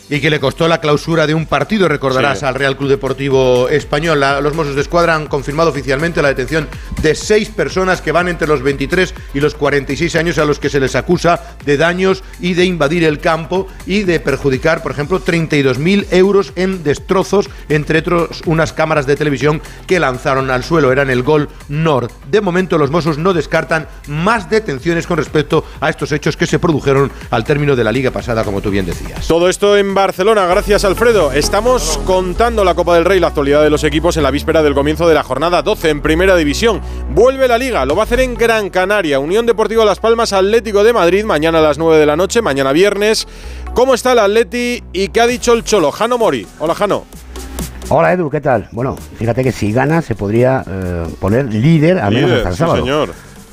y 0.10 0.20
que 0.20 0.30
le 0.30 0.40
costó 0.40 0.68
la 0.68 0.82
clausura 0.82 1.28
de 1.28 1.34
un 1.34 1.46
partido, 1.46 1.88
recordarás, 1.88 2.44
al 2.44 2.56
Real 2.56 2.76
Club 2.76 2.90
Deportivo 2.90 3.70
Español. 3.70 4.20
los 4.42 4.56
Mossos 4.56 4.76
de 4.76 4.82
Escuadra 4.82 5.16
han 5.16 5.28
confirmado 5.28 5.70
oficialmente 5.70 6.22
la 6.22 6.30
detención 6.30 6.68
de 7.02 7.16
seis 7.16 7.50
personas 7.50 8.02
que 8.02 8.12
van 8.12 8.28
entre 8.28 8.48
los 8.48 8.64
23 8.64 9.14
y 9.34 9.40
los 9.40 9.56
46 9.56 10.16
años 10.16 10.38
a 10.38 10.46
los 10.46 10.60
que 10.60 10.70
se 10.70 10.80
les 10.80 10.96
acusa 10.96 11.56
de 11.66 11.78
daños 11.78 12.24
y 12.40 12.56
de 12.56 12.66
invadir 12.66 13.04
el 13.04 13.20
campo 13.20 13.68
y 13.86 14.04
de 14.04 14.20
perjudicar, 14.20 14.82
por 14.82 14.92
ejemplo, 14.92 15.24
32.000 15.24 16.08
euros 16.12 16.54
en 16.56 16.84
destrozos, 16.84 17.50
entre 17.70 18.00
otros 18.00 18.42
unas 18.46 18.74
cámaras 18.74 19.06
de 19.06 19.16
televisión 19.16 19.62
que 19.86 20.00
lanzaron 20.00 20.50
al 20.50 20.64
suelo. 20.64 20.92
Eran 20.92 21.10
el 21.10 21.24
Gol 21.24 21.50
Nord. 21.68 22.12
De 22.30 22.42
momento 22.42 22.78
los 22.78 22.90
Mossos 22.90 23.18
no 23.18 23.34
descartan 23.34 23.88
más 24.08 24.50
detenciones 24.50 25.06
con 25.06 25.18
respecto 25.18 25.66
a 25.80 25.90
estos 25.90 26.12
hechos 26.12 26.36
que 26.36 26.48
se 26.48 26.60
produjeron 26.60 27.12
al 27.30 27.44
término 27.44 27.76
de 27.76 27.84
la 27.84 27.92
liga 27.92 28.12
pasada, 28.12 28.44
como 28.44 28.62
tú 28.62 28.72
bien 28.72 28.86
decías. 28.86 29.28
Todo 29.28 29.50
esto 29.50 29.78
en 29.78 29.94
Barcelona. 30.02 30.46
Gracias, 30.46 30.86
Alfredo. 30.86 31.34
Estamos 31.34 32.00
contando 32.06 32.64
la 32.64 32.74
Copa 32.74 32.96
del 32.96 33.04
Rey, 33.04 33.20
la 33.20 33.28
actualidad 33.28 33.62
de 33.62 33.70
los 33.70 33.84
equipos 33.84 34.16
en 34.16 34.24
la 34.24 34.32
víspera 34.32 34.64
del 34.64 34.74
comienzo 34.74 35.08
de 35.10 35.14
la 35.14 35.24
jornada 35.24 35.62
12 35.62 35.90
en 35.90 36.02
Primera 36.02 36.38
División. 36.38 36.80
Vuelve 37.10 37.50
la 37.50 37.58
Liga, 37.58 37.86
lo 37.86 37.96
va 37.98 38.04
a 38.04 38.06
hacer 38.06 38.22
en 38.22 38.36
Gran 38.36 38.70
Canaria. 38.70 39.20
Unión 39.20 39.46
Deportiva 39.46 39.84
Las 39.84 40.00
Palmas, 40.00 40.32
Atlético 40.32 40.86
de 40.86 40.94
Madrid, 40.94 41.26
mañana 41.26 41.60
a 41.60 41.62
las 41.62 41.78
9 41.78 41.98
de 42.00 42.06
la 42.06 42.16
noche, 42.16 42.42
mañana 42.42 42.72
viernes. 42.72 43.28
¿Cómo 43.74 43.94
está 43.94 44.14
el 44.14 44.20
Atleti 44.20 44.82
y 44.94 45.10
qué 45.10 45.20
ha 45.20 45.28
dicho 45.28 45.52
el 45.54 45.66
Cholo? 45.66 45.92
Jano 45.92 46.18
Mori. 46.18 46.48
Hola, 46.60 46.76
Jano. 46.76 47.04
Hola 47.90 48.14
Edu, 48.14 48.30
¿qué 48.30 48.40
tal? 48.40 48.70
Bueno, 48.72 48.96
fíjate 49.18 49.44
que 49.44 49.52
si 49.52 49.74
gana 49.74 50.02
se 50.02 50.16
podría 50.16 50.64
eh, 50.66 51.08
poner 51.20 51.54
líder 51.54 52.00
a 52.00 52.10
menos 52.10 52.32
hasta 52.32 52.50
el 52.50 52.56
sábado. 52.56 52.78
señor. 52.78 53.10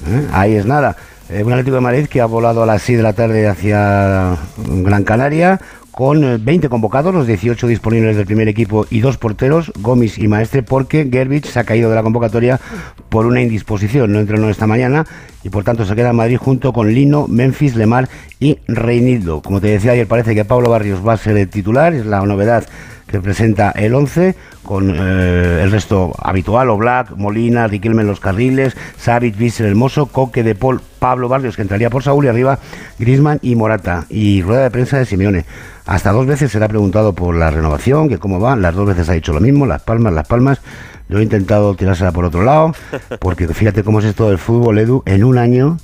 ¿Eh? 0.09 0.29
Ahí 0.33 0.55
es 0.55 0.65
nada. 0.65 0.97
Eh, 1.29 1.43
un 1.43 1.53
Atlético 1.53 1.75
de 1.75 1.81
Madrid 1.81 2.07
que 2.07 2.21
ha 2.21 2.27
volado 2.27 2.63
a 2.63 2.67
las 2.67 2.83
6 2.83 2.99
de 2.99 3.03
la 3.03 3.13
tarde 3.13 3.49
hacia 3.49 4.37
Gran 4.59 5.03
Canaria 5.03 5.61
con 5.97 6.45
20 6.45 6.67
eh, 6.67 6.69
convocados, 6.69 7.15
los 7.15 7.27
18 7.27 7.67
disponibles 7.69 8.19
del 8.19 8.27
primer 8.27 8.49
equipo 8.49 8.85
y 8.91 9.01
dos 9.01 9.17
porteros, 9.17 9.73
Gómez 9.81 10.19
y 10.19 10.29
Maestre, 10.29 10.63
porque 10.63 11.09
Gerbich 11.11 11.47
se 11.47 11.59
ha 11.59 11.65
caído 11.65 11.89
de 11.89 11.97
la 11.97 12.03
convocatoria 12.03 12.61
por 13.09 13.25
una 13.25 13.41
indisposición, 13.41 14.13
no 14.13 14.21
entrenó 14.21 14.51
esta 14.51 14.67
mañana 14.67 15.07
y 15.43 15.49
por 15.49 15.65
tanto 15.65 15.87
se 15.87 15.97
queda 15.97 16.11
en 16.11 16.17
Madrid 16.17 16.37
junto 16.37 16.75
con 16.75 16.93
Lino, 16.93 17.27
Memphis, 17.29 17.77
Lemar 17.77 18.11
y 18.39 18.59
Reinildo. 18.69 19.41
Como 19.41 19.59
te 19.63 19.69
decía 19.69 19.93
ayer, 19.93 20.07
parece 20.07 20.35
que 20.35 20.45
Pablo 20.45 20.69
Barrios 20.69 21.01
va 21.01 21.15
a 21.15 21.17
ser 21.17 21.35
el 21.39 21.49
titular, 21.49 21.95
es 21.95 22.05
la 22.05 22.21
novedad 22.21 22.67
que 23.07 23.21
presenta 23.21 23.71
el 23.71 23.95
11 23.95 24.35
con 24.63 24.91
eh, 24.91 25.61
el 25.63 25.71
resto 25.71 26.13
habitual, 26.19 26.71
Oblak, 26.71 27.17
Molina, 27.17 27.69
Riquelme 27.69 28.03
en 28.03 28.09
los 28.09 28.21
carriles, 28.21 28.77
Savic, 28.99 29.37
Vícer, 29.37 29.67
Hermoso, 29.67 30.07
Coque 30.07 30.43
de 30.43 30.55
Paul, 30.55 30.81
Pablo 30.99 31.29
Barrios 31.29 31.57
que 31.57 31.63
entraría 31.63 31.91
por 31.91 32.03
Saúl 32.03 32.25
y 32.25 32.29
arriba 32.29 32.59
Grisman 32.99 33.39
y 33.43 33.55
Morata 33.55 34.07
y 34.09 34.43
rueda 34.43 34.65
de 34.65 34.71
prensa 34.71 34.99
de 34.99 35.07
Simeone. 35.07 35.45
Hasta 35.87 36.11
dos 36.11 36.27
veces 36.27 36.51
se 36.51 36.59
le 36.59 36.65
ha 36.65 36.69
preguntado 36.69 37.13
por 37.13 37.37
la 37.37 37.51
renovación, 37.51 38.09
que 38.09 38.19
cómo 38.19 38.41
va, 38.41 38.57
las 38.57 38.75
dos 38.75 38.89
veces 38.89 39.09
ha 39.09 39.13
dicho 39.13 39.33
lo 39.33 39.41
mismo, 39.41 39.67
las 39.67 39.83
palmas, 39.83 40.13
las 40.13 40.27
palmas. 40.27 40.61
Yo 41.09 41.21
he 41.21 41.23
intentado 41.23 41.75
tirársela 41.75 42.11
por 42.11 42.25
otro 42.25 42.43
lado, 42.43 42.75
porque 43.21 43.47
fíjate 43.47 43.85
cómo 43.85 44.01
es 44.01 44.07
esto 44.07 44.29
del 44.29 44.39
fútbol, 44.39 44.81
Edu, 44.81 45.05
en 45.07 45.23
un 45.23 45.39
año 45.39 45.79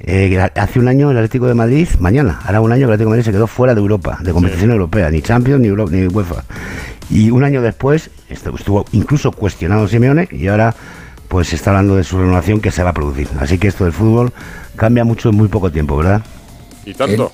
eh, 0.00 0.38
hace 0.54 0.78
un 0.78 0.88
año 0.88 1.10
el 1.10 1.16
Atlético 1.16 1.46
de 1.46 1.54
Madrid, 1.54 1.88
mañana, 1.98 2.40
hará 2.44 2.60
un 2.60 2.70
año 2.70 2.80
que 2.80 2.84
el 2.84 2.92
Atlético 2.92 3.10
de 3.10 3.16
Madrid 3.16 3.24
se 3.24 3.32
quedó 3.32 3.46
fuera 3.46 3.74
de 3.74 3.80
Europa, 3.80 4.18
de 4.22 4.32
competición 4.32 4.70
europea, 4.70 5.10
ni 5.10 5.22
Champions, 5.22 5.60
ni, 5.60 5.68
Europa, 5.68 5.90
ni 5.92 6.06
UEFA. 6.06 6.44
Y 7.10 7.30
un 7.30 7.42
año 7.42 7.62
después 7.62 8.10
estuvo 8.28 8.84
incluso 8.92 9.32
cuestionado 9.32 9.88
Simeone 9.88 10.28
y 10.30 10.46
ahora 10.48 10.74
pues 11.28 11.48
se 11.48 11.56
está 11.56 11.70
hablando 11.70 11.96
de 11.96 12.04
su 12.04 12.18
renovación 12.18 12.60
que 12.60 12.70
se 12.70 12.82
va 12.82 12.90
a 12.90 12.94
producir. 12.94 13.28
Así 13.38 13.58
que 13.58 13.68
esto 13.68 13.84
del 13.84 13.92
fútbol 13.92 14.32
cambia 14.76 15.04
mucho 15.04 15.30
en 15.30 15.36
muy 15.36 15.48
poco 15.48 15.70
tiempo, 15.70 15.96
¿verdad? 15.96 16.22
Y 16.84 16.94
tanto 16.94 17.32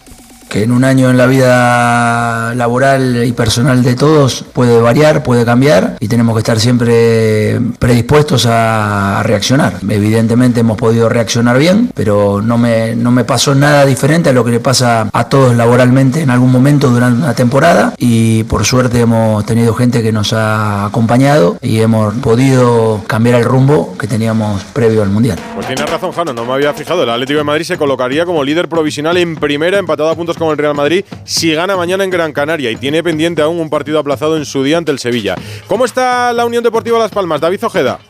que 0.55 0.63
en 0.63 0.71
un 0.71 0.85
año 0.85 1.11
en 1.11 1.17
la 1.17 1.27
vida 1.27 2.55
laboral 2.55 3.27
y 3.27 3.33
personal 3.33 3.83
de 3.83 3.97
todos 3.97 4.45
puede 4.53 4.81
variar, 4.81 5.25
puede 5.25 5.45
cambiar 5.45 5.97
y 5.99 6.07
tenemos 6.07 6.37
que 6.37 6.39
estar 6.39 6.61
siempre 6.61 7.61
predispuestos 7.81 8.47
a, 8.47 9.21
reaccionar. 9.25 9.81
Evidentemente 9.89 10.61
hemos 10.61 10.77
podido 10.77 11.09
reaccionar 11.09 11.59
bien, 11.59 11.91
pero 11.93 12.41
no 12.41 12.57
me, 12.57 12.95
no 12.95 13.11
me 13.11 13.25
pasó 13.25 13.57
nada 13.57 13.85
diferente 13.85 14.29
a 14.31 14.33
lo 14.33 14.45
que 14.45 14.53
le 14.53 14.61
pasa 14.61 15.09
a 15.13 15.29
todos 15.29 15.57
laboralmente 15.57 16.21
en 16.21 16.31
algún 16.31 16.53
momento 16.53 16.89
durante 16.89 17.19
una 17.19 17.35
temporada 17.35 17.95
y 17.99 18.45
por 18.45 18.65
suerte 18.65 19.01
hemos 19.01 19.45
tenido 19.47 19.75
gente 19.75 20.05
que 20.05 20.13
nos 20.13 20.33
ha 20.35 20.85
acompañado 20.85 21.59
y 21.63 21.81
hemos 21.81 22.15
podido 22.15 23.03
cambiar 23.09 23.41
el 23.41 23.45
rumbo 23.45 23.97
que 23.99 24.07
teníamos 24.07 24.63
previo 24.73 25.03
al 25.03 25.11
Mundial. 25.11 25.39
Pues 25.57 25.67
tiene 25.67 25.85
razón, 25.85 26.13
Jano, 26.13 26.33
no 26.33 26.45
me 26.45 26.53
había 26.53 26.73
fijado. 26.75 27.03
El 27.03 27.11
Atlético 27.11 27.39
de 27.39 27.45
Madrid 27.45 27.65
se 27.65 27.77
colocaría 27.77 28.25
como 28.25 28.45
líder 28.45 28.69
provisional 28.69 29.17
en 29.17 29.35
primera, 29.35 29.79
empatado 29.79 30.11
a 30.11 30.15
puntos 30.15 30.37
con 30.37 30.44
el 30.53 30.59
Real 30.59 30.75
Madrid 30.75 31.05
si 31.25 31.53
gana 31.55 31.77
mañana 31.77 32.05
en 32.05 32.11
Gran 32.11 32.33
Canaria 32.33 32.71
y 32.71 32.77
tiene 32.77 33.03
pendiente 33.03 33.43
aún 33.43 33.61
un 33.61 33.71
partido 33.71 33.99
aplazado 33.99 34.37
en 34.37 34.45
su 34.45 34.63
día 34.63 34.79
ante 34.79 34.93
el 34.93 34.99
Sevilla. 34.99 35.35
¿Cómo 35.67 35.85
está 35.85 36.33
la 36.33 36.45
Unión 36.45 36.63
Deportiva 36.63 36.99
Las 36.99 37.11
Palmas? 37.11 37.41
David 37.41 37.65
Ojeda. 37.65 38.01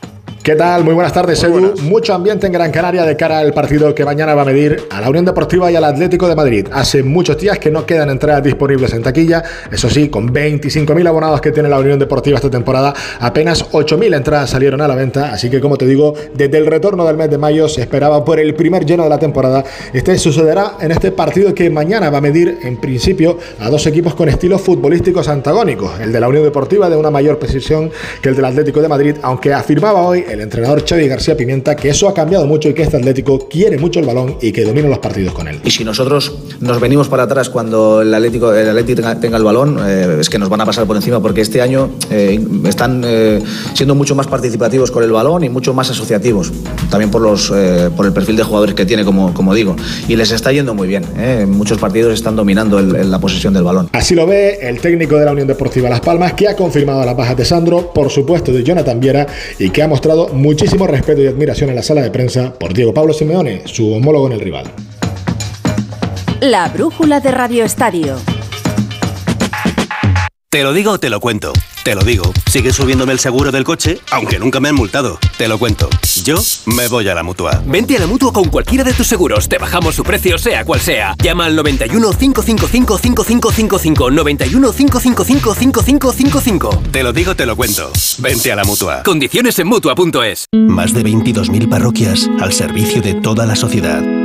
¿Qué 0.45 0.55
tal? 0.55 0.83
Muy 0.83 0.93
buenas 0.93 1.11
tardes, 1.11 1.43
Edu. 1.43 1.73
Mucho 1.81 2.13
ambiente 2.13 2.45
en 2.45 2.53
Gran 2.53 2.71
Canaria 2.71 3.03
de 3.03 3.17
cara 3.17 3.39
al 3.39 3.51
partido 3.51 3.95
que 3.95 4.05
mañana 4.05 4.35
va 4.35 4.43
a 4.43 4.45
medir 4.45 4.79
a 4.91 5.01
la 5.01 5.09
Unión 5.09 5.25
Deportiva 5.25 5.71
y 5.71 5.75
al 5.75 5.83
Atlético 5.83 6.29
de 6.29 6.35
Madrid. 6.35 6.67
Hace 6.71 7.01
muchos 7.01 7.39
días 7.39 7.57
que 7.57 7.71
no 7.71 7.83
quedan 7.83 8.11
entradas 8.11 8.43
disponibles 8.43 8.93
en 8.93 9.01
taquilla. 9.01 9.41
Eso 9.71 9.89
sí, 9.89 10.07
con 10.07 10.31
25.000 10.31 11.07
abonados 11.07 11.41
que 11.41 11.51
tiene 11.51 11.67
la 11.67 11.79
Unión 11.79 11.97
Deportiva 11.97 12.35
esta 12.35 12.51
temporada, 12.51 12.93
apenas 13.21 13.71
8.000 13.71 14.17
entradas 14.17 14.51
salieron 14.51 14.81
a 14.81 14.87
la 14.87 14.93
venta. 14.93 15.33
Así 15.33 15.49
que, 15.49 15.59
como 15.59 15.77
te 15.77 15.87
digo, 15.87 16.13
desde 16.35 16.59
el 16.59 16.67
retorno 16.67 17.05
del 17.05 17.17
mes 17.17 17.31
de 17.31 17.39
mayo 17.39 17.67
se 17.67 17.81
esperaba 17.81 18.23
por 18.23 18.39
el 18.39 18.53
primer 18.53 18.85
lleno 18.85 19.01
de 19.01 19.09
la 19.09 19.17
temporada. 19.17 19.63
Este 19.93 20.15
sucederá 20.19 20.73
en 20.79 20.91
este 20.91 21.11
partido 21.11 21.55
que 21.55 21.71
mañana 21.71 22.11
va 22.11 22.19
a 22.19 22.21
medir, 22.21 22.59
en 22.61 22.77
principio, 22.77 23.39
a 23.59 23.71
dos 23.71 23.87
equipos 23.87 24.13
con 24.13 24.29
estilos 24.29 24.61
futbolísticos 24.61 25.27
antagónicos. 25.27 25.99
El 25.99 26.11
de 26.11 26.19
la 26.19 26.27
Unión 26.27 26.43
Deportiva 26.43 26.87
de 26.87 26.97
una 26.97 27.09
mayor 27.09 27.39
precisión 27.39 27.89
que 28.21 28.29
el 28.29 28.35
del 28.35 28.45
Atlético 28.45 28.79
de 28.79 28.87
Madrid, 28.87 29.15
aunque 29.23 29.51
afirmaba 29.51 30.03
hoy 30.03 30.23
el 30.35 30.41
entrenador 30.41 30.83
Xavi 30.87 31.07
García 31.07 31.35
Pimienta 31.35 31.75
que 31.75 31.89
eso 31.89 32.07
ha 32.07 32.13
cambiado 32.13 32.45
mucho 32.45 32.69
y 32.69 32.73
que 32.73 32.83
este 32.83 32.97
Atlético 32.97 33.47
quiere 33.49 33.77
mucho 33.77 33.99
el 33.99 34.05
balón 34.05 34.37
y 34.41 34.51
que 34.51 34.63
domina 34.63 34.87
los 34.87 34.99
partidos 34.99 35.33
con 35.33 35.47
él. 35.47 35.59
Y 35.63 35.71
si 35.71 35.83
nosotros 35.83 36.35
nos 36.59 36.79
venimos 36.79 37.07
para 37.07 37.23
atrás 37.23 37.49
cuando 37.49 38.01
el 38.01 38.13
Atlético, 38.13 38.53
el 38.53 38.69
Atlético 38.69 39.17
tenga, 39.17 39.37
el 39.37 39.43
balón, 39.43 39.79
eh, 39.85 40.17
es 40.19 40.29
que 40.29 40.37
nos 40.37 40.49
van 40.49 40.61
a 40.61 40.65
pasar 40.65 40.85
por 40.85 40.95
encima 40.95 41.21
porque 41.21 41.41
este 41.41 41.61
año 41.61 41.89
eh, 42.11 42.39
están 42.65 43.03
eh, 43.05 43.41
siendo 43.73 43.95
mucho 43.95 44.15
más 44.15 44.27
participativos 44.27 44.91
con 44.91 45.03
el 45.03 45.11
balón 45.11 45.43
y 45.43 45.49
mucho 45.49 45.73
más 45.73 45.89
asociativos, 45.89 46.51
también 46.89 47.09
por, 47.09 47.21
los, 47.21 47.51
por 47.95 48.05
el 48.05 48.13
perfil 48.13 48.35
de 48.35 48.43
jugadores 48.43 48.75
que 48.75 48.85
tiene, 48.85 49.05
como, 49.05 49.33
como 49.33 49.53
digo. 49.53 49.75
Y 50.07 50.15
les 50.15 50.31
está 50.31 50.51
yendo 50.51 50.73
muy 50.73 50.87
bien. 50.87 51.05
En 51.17 51.49
muchos 51.51 51.77
partidos 51.77 52.13
están 52.13 52.35
dominando 52.35 52.81
la 52.81 53.19
posesión 53.19 53.53
del 53.53 53.63
balón. 53.63 53.89
Así 53.93 54.15
lo 54.15 54.27
ve 54.27 54.59
el 54.61 54.79
técnico 54.79 55.17
de 55.17 55.25
la 55.25 55.31
Unión 55.31 55.47
Deportiva 55.47 55.89
Las 55.89 56.01
Palmas, 56.01 56.33
que 56.33 56.47
ha 56.47 56.55
confirmado 56.55 57.05
las 57.05 57.15
bajas 57.15 57.37
de 57.37 57.45
Sandro, 57.45 57.93
por 57.93 58.09
supuesto 58.09 58.51
de 58.51 58.63
Jonathan 58.63 58.99
Viera, 58.99 59.27
y 59.59 59.69
que 59.69 59.81
ha 59.83 59.87
mostrado 59.87 60.24
muchísimo 60.33 60.87
respeto 60.87 61.21
y 61.21 61.27
admiración 61.27 61.69
en 61.69 61.75
la 61.75 61.83
sala 61.83 62.01
de 62.01 62.11
prensa 62.11 62.53
por 62.53 62.73
Diego 62.73 62.93
Pablo 62.93 63.13
Simeone, 63.13 63.63
su 63.65 63.93
homólogo 63.93 64.27
en 64.27 64.33
el 64.33 64.39
rival. 64.39 64.71
La 66.41 66.67
brújula 66.69 67.19
de 67.19 67.31
Radio 67.31 67.63
Estadio. 67.63 68.17
Te 70.49 70.63
lo 70.63 70.73
digo, 70.73 70.99
te 70.99 71.09
lo 71.09 71.19
cuento. 71.19 71.53
Te 71.85 71.93
lo 71.93 72.01
digo, 72.01 72.33
sigue 72.49 72.73
subiéndome 72.73 73.13
el 73.13 73.19
seguro 73.19 73.51
del 73.51 73.63
coche, 73.63 73.99
aunque 74.09 74.39
nunca 74.39 74.59
me 74.59 74.69
han 74.69 74.75
multado. 74.75 75.19
Te 75.37 75.47
lo 75.47 75.59
cuento. 75.59 75.87
Yo 76.23 76.41
me 76.65 76.87
voy 76.87 77.07
a 77.07 77.13
la 77.13 77.21
mutua. 77.21 77.61
Vente 77.63 77.95
a 77.95 77.99
la 77.99 78.07
mutua 78.07 78.33
con 78.33 78.45
cualquiera 78.49 78.83
de 78.83 78.91
tus 78.91 79.05
seguros. 79.05 79.47
Te 79.47 79.59
bajamos 79.59 79.93
su 79.93 80.03
precio, 80.03 80.39
sea 80.39 80.65
cual 80.65 80.79
sea. 80.79 81.13
Llama 81.21 81.45
al 81.45 81.55
91 81.55 82.13
555 82.13 82.97
5555. 82.97 84.09
91 84.09 84.73
555 84.73 85.53
5555. 85.53 86.81
Te 86.91 87.03
lo 87.03 87.13
digo, 87.13 87.35
te 87.35 87.45
lo 87.45 87.55
cuento. 87.55 87.91
Vente 88.17 88.51
a 88.51 88.55
la 88.55 88.63
mutua. 88.63 89.03
Condiciones 89.03 89.59
en 89.59 89.67
mutua.es. 89.67 90.47
Más 90.53 90.91
de 90.91 91.03
22.000 91.03 91.69
parroquias 91.69 92.27
al 92.39 92.51
servicio 92.51 93.03
de 93.03 93.13
toda 93.13 93.45
la 93.45 93.55
sociedad. 93.55 94.24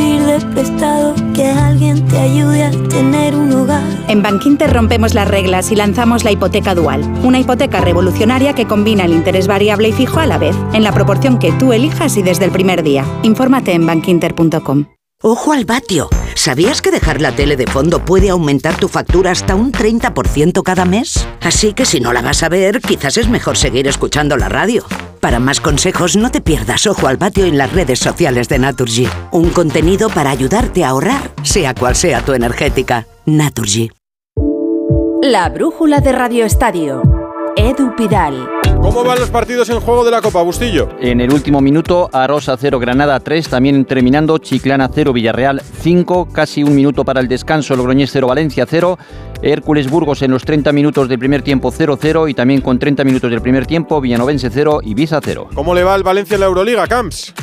prestado 0.45 1.15
que 1.33 1.45
alguien 1.45 2.05
te 2.07 2.17
ayude 2.17 2.63
a 2.63 2.71
tener 2.89 3.35
un 3.35 3.51
hogar. 3.53 3.83
En 4.07 4.21
Bankinter 4.21 4.71
rompemos 4.71 5.13
las 5.13 5.27
reglas 5.27 5.71
y 5.71 5.75
lanzamos 5.75 6.23
la 6.23 6.31
hipoteca 6.31 6.75
dual, 6.75 7.01
una 7.23 7.39
hipoteca 7.39 7.81
revolucionaria 7.81 8.53
que 8.53 8.67
combina 8.67 9.05
el 9.05 9.13
interés 9.13 9.47
variable 9.47 9.89
y 9.89 9.93
fijo 9.93 10.19
a 10.19 10.25
la 10.25 10.37
vez, 10.37 10.55
en 10.73 10.83
la 10.83 10.91
proporción 10.91 11.39
que 11.39 11.51
tú 11.53 11.73
elijas 11.73 12.17
y 12.17 12.23
desde 12.23 12.45
el 12.45 12.51
primer 12.51 12.83
día. 12.83 13.05
Infórmate 13.23 13.73
en 13.73 13.85
bankinter.com. 13.85 14.85
Ojo 15.21 15.53
al 15.53 15.65
vatio. 15.65 16.09
¿Sabías 16.35 16.81
que 16.81 16.91
dejar 16.91 17.21
la 17.21 17.31
tele 17.31 17.55
de 17.55 17.67
fondo 17.67 18.03
puede 18.03 18.29
aumentar 18.29 18.75
tu 18.75 18.87
factura 18.87 19.31
hasta 19.31 19.55
un 19.55 19.71
30% 19.71 20.63
cada 20.63 20.85
mes? 20.85 21.27
Así 21.41 21.73
que 21.73 21.85
si 21.85 21.99
no 21.99 22.13
la 22.13 22.21
vas 22.21 22.43
a 22.43 22.49
ver, 22.49 22.81
quizás 22.81 23.17
es 23.17 23.27
mejor 23.27 23.57
seguir 23.57 23.87
escuchando 23.87 24.37
la 24.37 24.49
radio. 24.49 24.85
Para 25.19 25.39
más 25.39 25.61
consejos, 25.61 26.15
no 26.15 26.31
te 26.31 26.41
pierdas 26.41 26.87
Ojo 26.87 27.07
al 27.07 27.17
Vatio 27.17 27.45
en 27.45 27.57
las 27.57 27.71
redes 27.71 27.99
sociales 27.99 28.49
de 28.49 28.59
Naturgy. 28.59 29.07
Un 29.31 29.49
contenido 29.49 30.09
para 30.09 30.31
ayudarte 30.31 30.83
a 30.83 30.89
ahorrar, 30.89 31.31
sea 31.43 31.75
cual 31.75 31.95
sea 31.95 32.25
tu 32.25 32.33
energética. 32.33 33.05
Naturgy. 33.25 33.91
La 35.21 35.49
brújula 35.49 35.99
de 35.99 36.11
Radio 36.11 36.45
Estadio. 36.45 37.03
Edu 37.55 37.95
Pidal. 37.95 38.60
¿Cómo 38.81 39.03
van 39.03 39.19
los 39.19 39.29
partidos 39.29 39.69
en 39.69 39.79
juego 39.79 40.03
de 40.03 40.11
la 40.11 40.21
Copa 40.21 40.41
Bustillo? 40.41 40.89
En 40.99 41.21
el 41.21 41.31
último 41.31 41.61
minuto, 41.61 42.09
Arosa 42.11 42.57
0, 42.59 42.79
Granada 42.79 43.19
3, 43.19 43.47
también 43.47 43.85
terminando, 43.85 44.39
Chiclana 44.39 44.89
0, 44.91 45.13
Villarreal 45.13 45.61
5, 45.61 46.29
casi 46.33 46.63
un 46.63 46.73
minuto 46.75 47.05
para 47.05 47.21
el 47.21 47.27
descanso, 47.27 47.75
Logroñés 47.75 48.09
0, 48.11 48.27
Valencia 48.27 48.65
0, 48.67 48.97
Hércules 49.41 49.89
Burgos 49.89 50.21
en 50.21 50.31
los 50.31 50.43
30 50.43 50.71
minutos 50.71 51.09
del 51.09 51.19
primer 51.19 51.41
tiempo 51.41 51.71
0-0 51.71 52.29
y 52.29 52.33
también 52.33 52.61
con 52.61 52.79
30 52.79 53.03
minutos 53.03 53.29
del 53.31 53.41
primer 53.41 53.65
tiempo, 53.65 54.01
Villanovense 54.01 54.49
0, 54.51 54.81
Ibiza 54.83 55.19
0. 55.23 55.49
¿Cómo 55.53 55.73
le 55.73 55.83
va 55.83 55.95
el 55.95 56.03
Valencia 56.03 56.35
en 56.35 56.41
la 56.41 56.47
Euroliga, 56.47 56.87
Camps? 56.87 57.33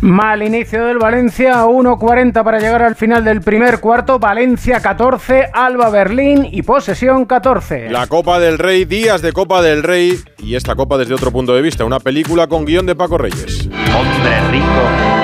Mal 0.00 0.42
inicio 0.42 0.84
del 0.86 0.98
Valencia, 0.98 1.64
1.40 1.64 2.42
para 2.42 2.58
llegar 2.58 2.82
al 2.82 2.96
final 2.96 3.24
del 3.24 3.40
primer 3.40 3.78
cuarto, 3.78 4.18
Valencia 4.18 4.80
14, 4.80 5.50
Alba 5.52 5.90
Berlín 5.90 6.48
y 6.50 6.62
posesión 6.62 7.24
14. 7.24 7.88
La 7.88 8.08
Copa 8.08 8.40
del 8.40 8.58
Rey, 8.58 8.84
días 8.84 9.22
de 9.22 9.32
Copa 9.32 9.62
del 9.62 9.84
Rey 9.84 10.18
y 10.38 10.56
esta 10.56 10.74
Copa 10.74 10.98
desde 10.98 11.14
otro 11.14 11.30
punto 11.30 11.54
de 11.54 11.62
vista, 11.62 11.84
una 11.84 12.00
película 12.00 12.48
con 12.48 12.64
guion 12.64 12.84
de 12.84 12.96
Paco 12.96 13.16
Reyes. 13.16 13.68
Hombre 13.70 14.50
rico, 14.50 14.82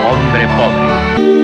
hombre 0.08 0.46
pobre. 0.56 1.38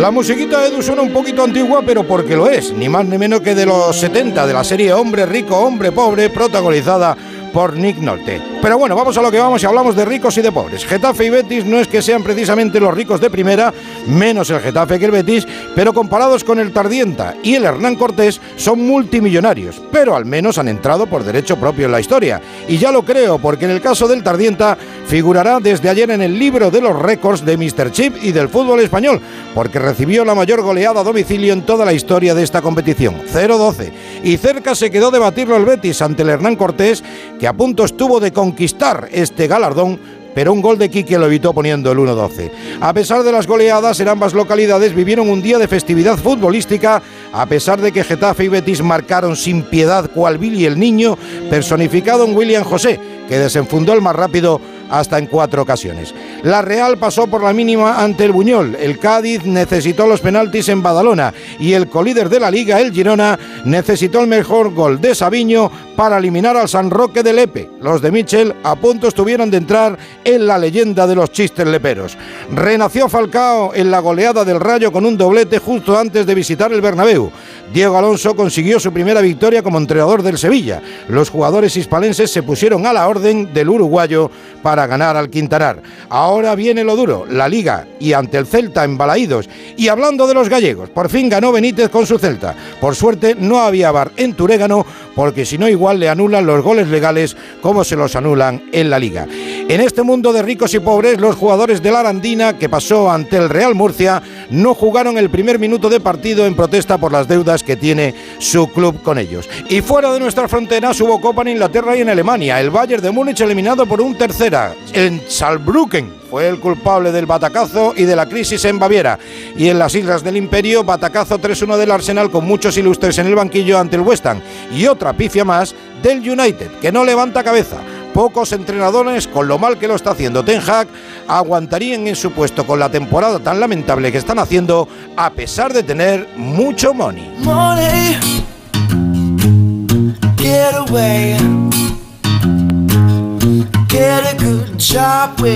La 0.00 0.10
musiquita 0.10 0.62
de 0.62 0.68
Edu 0.68 0.80
suena 0.80 1.02
un 1.02 1.12
poquito 1.12 1.44
antigua, 1.44 1.82
pero 1.84 2.04
porque 2.04 2.34
lo 2.34 2.48
es, 2.48 2.72
ni 2.72 2.88
más 2.88 3.04
ni 3.04 3.18
menos 3.18 3.42
que 3.42 3.54
de 3.54 3.66
los 3.66 3.94
70 4.00 4.46
de 4.46 4.52
la 4.54 4.64
serie 4.64 4.94
Hombre 4.94 5.26
rico, 5.26 5.58
hombre 5.58 5.92
pobre, 5.92 6.30
protagonizada 6.30 7.14
por 7.52 7.76
Nick 7.76 7.98
Nolte. 7.98 8.40
Pero 8.62 8.78
bueno, 8.78 8.94
vamos 8.94 9.16
a 9.16 9.22
lo 9.22 9.30
que 9.30 9.38
vamos 9.38 9.62
y 9.62 9.66
hablamos 9.66 9.96
de 9.96 10.04
ricos 10.04 10.36
y 10.38 10.42
de 10.42 10.52
pobres. 10.52 10.84
Getafe 10.84 11.26
y 11.26 11.30
Betis 11.30 11.64
no 11.64 11.78
es 11.78 11.88
que 11.88 12.02
sean 12.02 12.22
precisamente 12.22 12.80
los 12.80 12.94
ricos 12.94 13.20
de 13.20 13.30
primera, 13.30 13.72
menos 14.06 14.50
el 14.50 14.60
Getafe 14.60 14.98
que 14.98 15.06
el 15.06 15.10
Betis, 15.10 15.46
pero 15.74 15.92
comparados 15.92 16.44
con 16.44 16.58
el 16.58 16.72
Tardienta 16.72 17.34
y 17.42 17.54
el 17.54 17.64
Hernán 17.64 17.96
Cortés 17.96 18.40
son 18.56 18.86
multimillonarios, 18.86 19.80
pero 19.90 20.14
al 20.14 20.24
menos 20.24 20.58
han 20.58 20.68
entrado 20.68 21.06
por 21.06 21.24
derecho 21.24 21.56
propio 21.56 21.86
en 21.86 21.92
la 21.92 22.00
historia. 22.00 22.40
Y 22.68 22.78
ya 22.78 22.92
lo 22.92 23.04
creo, 23.04 23.38
porque 23.38 23.64
en 23.64 23.70
el 23.72 23.80
caso 23.80 24.06
del 24.06 24.22
Tardienta 24.22 24.76
figurará 25.06 25.58
desde 25.60 25.88
ayer 25.88 26.10
en 26.10 26.22
el 26.22 26.38
libro 26.38 26.70
de 26.70 26.80
los 26.80 26.96
récords 26.96 27.44
de 27.44 27.56
Mr. 27.56 27.90
Chip 27.92 28.16
y 28.22 28.32
del 28.32 28.48
fútbol 28.48 28.80
español, 28.80 29.20
porque 29.54 29.78
recibió 29.78 30.24
la 30.24 30.34
mayor 30.34 30.62
goleada 30.62 31.00
a 31.00 31.04
domicilio 31.04 31.52
en 31.52 31.62
toda 31.62 31.84
la 31.84 31.92
historia 31.92 32.34
de 32.34 32.42
esta 32.42 32.62
competición, 32.62 33.16
0-12. 33.32 33.92
Y 34.22 34.36
cerca 34.36 34.74
se 34.74 34.90
quedó 34.90 35.10
de 35.10 35.18
batirlo 35.18 35.56
el 35.56 35.64
Betis 35.64 36.02
ante 36.02 36.22
el 36.22 36.28
Hernán 36.28 36.56
Cortés, 36.56 37.02
que 37.40 37.48
a 37.48 37.54
punto 37.54 37.84
estuvo 37.84 38.20
de 38.20 38.32
conquistar 38.32 39.08
este 39.10 39.46
galardón 39.48 39.98
pero 40.34 40.52
un 40.52 40.60
gol 40.60 40.78
de 40.78 40.88
Quique 40.88 41.18
lo 41.18 41.26
evitó 41.26 41.52
poniendo 41.52 41.90
el 41.90 41.98
1-12. 41.98 42.50
A 42.80 42.92
pesar 42.92 43.22
de 43.22 43.32
las 43.32 43.46
goleadas, 43.46 43.98
en 44.00 44.08
ambas 44.08 44.32
localidades 44.32 44.94
vivieron 44.94 45.28
un 45.28 45.42
día 45.42 45.58
de 45.58 45.68
festividad 45.68 46.16
futbolística, 46.16 47.02
a 47.32 47.46
pesar 47.46 47.80
de 47.80 47.92
que 47.92 48.04
Getafe 48.04 48.44
y 48.44 48.48
Betis 48.48 48.82
marcaron 48.82 49.36
sin 49.36 49.62
piedad 49.62 50.10
cual 50.10 50.38
Billy 50.38 50.66
el 50.66 50.78
Niño, 50.78 51.18
personificado 51.48 52.24
en 52.24 52.36
William 52.36 52.64
José, 52.64 53.00
que 53.28 53.38
desenfundó 53.38 53.92
el 53.92 54.02
más 54.02 54.14
rápido 54.14 54.60
hasta 54.90 55.18
en 55.18 55.26
cuatro 55.26 55.62
ocasiones. 55.62 56.14
La 56.42 56.62
Real 56.62 56.98
pasó 56.98 57.28
por 57.28 57.42
la 57.42 57.52
mínima 57.52 58.02
ante 58.02 58.24
el 58.24 58.32
Buñol, 58.32 58.74
el 58.74 58.98
Cádiz 58.98 59.44
necesitó 59.44 60.06
los 60.06 60.20
penaltis 60.20 60.68
en 60.68 60.82
Badalona 60.82 61.32
y 61.58 61.74
el 61.74 61.88
colíder 61.88 62.28
de 62.28 62.40
la 62.40 62.50
liga, 62.50 62.80
el 62.80 62.92
Girona, 62.92 63.38
necesitó 63.64 64.20
el 64.20 64.26
mejor 64.26 64.74
gol 64.74 65.00
de 65.00 65.14
Sabiño 65.14 65.70
para 66.00 66.16
eliminar 66.16 66.56
al 66.56 66.66
San 66.66 66.88
Roque 66.88 67.22
de 67.22 67.34
Lepe. 67.34 67.72
Los 67.82 68.00
de 68.00 68.10
Michel 68.10 68.54
a 68.62 68.74
punto 68.74 69.06
estuvieron 69.06 69.50
de 69.50 69.58
entrar 69.58 69.98
en 70.24 70.46
la 70.46 70.56
leyenda 70.56 71.06
de 71.06 71.14
los 71.14 71.30
chistes 71.30 71.66
leperos. 71.66 72.16
Renació 72.50 73.06
Falcao 73.06 73.74
en 73.74 73.90
la 73.90 73.98
goleada 73.98 74.42
del 74.42 74.60
Rayo 74.60 74.90
con 74.92 75.04
un 75.04 75.18
doblete 75.18 75.58
justo 75.58 75.98
antes 75.98 76.24
de 76.24 76.34
visitar 76.34 76.72
el 76.72 76.80
Bernabéu. 76.80 77.30
Diego 77.70 77.98
Alonso 77.98 78.34
consiguió 78.34 78.80
su 78.80 78.94
primera 78.94 79.20
victoria 79.20 79.62
como 79.62 79.76
entrenador 79.76 80.22
del 80.22 80.38
Sevilla. 80.38 80.80
Los 81.08 81.28
jugadores 81.28 81.76
hispalenses 81.76 82.30
se 82.32 82.42
pusieron 82.42 82.86
a 82.86 82.94
la 82.94 83.06
orden 83.06 83.52
del 83.52 83.68
uruguayo 83.68 84.30
para 84.62 84.86
ganar 84.86 85.18
al 85.18 85.28
Quintanar. 85.28 85.82
Ahora 86.08 86.54
viene 86.54 86.82
lo 86.82 86.96
duro, 86.96 87.26
la 87.28 87.46
Liga 87.46 87.86
y 88.00 88.14
ante 88.14 88.38
el 88.38 88.46
Celta 88.46 88.84
en 88.84 88.96
Balaídos. 88.96 89.50
Y 89.76 89.88
hablando 89.88 90.26
de 90.26 90.34
los 90.34 90.48
gallegos, 90.48 90.88
por 90.88 91.10
fin 91.10 91.28
ganó 91.28 91.52
Benítez 91.52 91.90
con 91.90 92.06
su 92.06 92.18
Celta. 92.18 92.56
Por 92.80 92.96
suerte 92.96 93.36
no 93.38 93.60
había 93.60 93.92
bar 93.92 94.10
en 94.16 94.32
Turégano 94.32 94.84
porque 95.14 95.44
si 95.44 95.58
no 95.58 95.68
igual 95.68 96.00
le 96.00 96.08
anulan 96.08 96.46
los 96.46 96.62
goles 96.62 96.88
legales 96.88 97.36
como 97.60 97.84
se 97.84 97.96
los 97.96 98.16
anulan 98.16 98.64
en 98.72 98.90
la 98.90 98.98
Liga. 98.98 99.26
En 99.68 99.80
este 99.80 100.02
mundo 100.02 100.32
de 100.32 100.42
ricos 100.42 100.74
y 100.74 100.80
pobres, 100.80 101.20
los 101.20 101.36
jugadores 101.36 101.82
de 101.82 101.92
la 101.92 102.00
Arandina, 102.00 102.58
que 102.58 102.68
pasó 102.68 103.10
ante 103.10 103.36
el 103.36 103.48
Real 103.48 103.74
Murcia, 103.74 104.22
no 104.50 104.74
jugaron 104.74 105.18
el 105.18 105.30
primer 105.30 105.58
minuto 105.58 105.88
de 105.88 106.00
partido 106.00 106.46
en 106.46 106.56
protesta 106.56 106.98
por 106.98 107.12
las 107.12 107.28
deudas 107.28 107.62
que 107.62 107.76
tiene 107.76 108.14
su 108.38 108.68
club 108.68 109.02
con 109.02 109.18
ellos. 109.18 109.48
Y 109.68 109.80
fuera 109.80 110.12
de 110.12 110.20
nuestras 110.20 110.50
fronteras 110.50 111.00
hubo 111.00 111.20
Copa 111.20 111.42
en 111.42 111.48
Inglaterra 111.48 111.96
y 111.96 112.00
en 112.00 112.08
Alemania. 112.08 112.60
El 112.60 112.70
Bayern 112.70 113.02
de 113.02 113.10
Múnich 113.10 113.40
eliminado 113.40 113.86
por 113.86 114.00
un 114.00 114.16
tercera. 114.16 114.74
En 114.92 115.22
Saarbrücken 115.28 116.19
fue 116.30 116.48
el 116.48 116.60
culpable 116.60 117.10
del 117.10 117.26
batacazo 117.26 117.92
y 117.96 118.04
de 118.04 118.14
la 118.14 118.26
crisis 118.26 118.64
en 118.64 118.78
Baviera. 118.78 119.18
Y 119.56 119.68
en 119.68 119.78
las 119.78 119.94
Islas 119.94 120.22
del 120.22 120.36
Imperio, 120.36 120.84
batacazo 120.84 121.40
3-1 121.40 121.76
del 121.76 121.90
Arsenal 121.90 122.30
con 122.30 122.46
muchos 122.46 122.76
ilustres 122.76 123.18
en 123.18 123.26
el 123.26 123.34
banquillo 123.34 123.78
ante 123.78 123.96
el 123.96 124.02
West 124.02 124.24
Ham. 124.26 124.40
Y 124.72 124.86
otra 124.86 125.12
pifia 125.12 125.44
más 125.44 125.74
del 126.02 126.18
United, 126.18 126.70
que 126.80 126.92
no 126.92 127.04
levanta 127.04 127.42
cabeza. 127.42 127.78
Pocos 128.14 128.52
entrenadores, 128.52 129.26
con 129.26 129.48
lo 129.48 129.58
mal 129.58 129.78
que 129.78 129.88
lo 129.88 129.96
está 129.96 130.12
haciendo 130.12 130.44
Ten 130.44 130.60
Hag, 130.60 130.86
aguantarían 131.26 132.06
en 132.06 132.16
su 132.16 132.30
puesto 132.30 132.66
con 132.66 132.78
la 132.78 132.90
temporada 132.90 133.38
tan 133.40 133.60
lamentable 133.60 134.12
que 134.12 134.18
están 134.18 134.38
haciendo, 134.38 134.88
a 135.16 135.30
pesar 135.30 135.72
de 135.72 135.82
tener 135.82 136.28
mucho 136.36 136.94
money. 136.94 137.34
Money, 137.38 138.16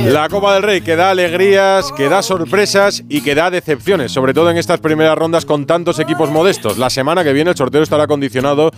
La 0.07 0.29
Copa 0.29 0.55
del 0.55 0.63
Rey 0.63 0.81
que 0.81 0.97
da 0.97 1.11
alegrías, 1.11 1.93
que 1.93 2.09
da 2.09 2.23
sorpresas 2.23 3.03
y 3.09 3.21
que 3.23 3.35
da 3.35 3.51
decepciones, 3.51 4.13
sobre 4.13 4.35
todo 4.35 4.51
en 4.51 4.57
estas 4.57 4.81
primeras 4.81 5.17
rondas 5.17 5.45
con 5.45 5.67
tantos 5.67 5.99
equipos 5.99 6.31
modestos. 6.31 6.79
La 6.79 6.91
semana 6.91 7.25
que 7.25 7.33
viene 7.33 7.51
el 7.51 7.57
sorteo 7.57 7.83
estará 7.83 8.07
condicionado 8.07 8.71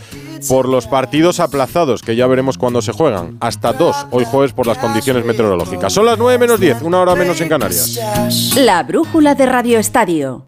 por 0.48 0.68
los 0.68 0.86
partidos 0.86 1.40
aplazados, 1.40 2.02
que 2.02 2.16
ya 2.16 2.26
veremos 2.26 2.58
cuándo 2.58 2.82
se 2.82 2.92
juegan. 2.92 3.36
Hasta 3.40 3.72
dos, 3.72 3.96
hoy 4.10 4.24
jueves 4.24 4.52
por 4.52 4.66
las 4.66 4.78
condiciones 4.78 5.24
meteorológicas. 5.24 5.92
Son 5.92 6.06
las 6.06 6.18
9 6.18 6.38
menos 6.38 6.60
10, 6.60 6.82
una 6.82 7.00
hora 7.00 7.14
menos 7.14 7.40
en 7.40 7.48
Canarias. 7.48 7.98
La 8.56 8.82
brújula 8.82 9.34
de 9.34 9.46
Radio 9.46 9.78
Estadio. 9.78 10.46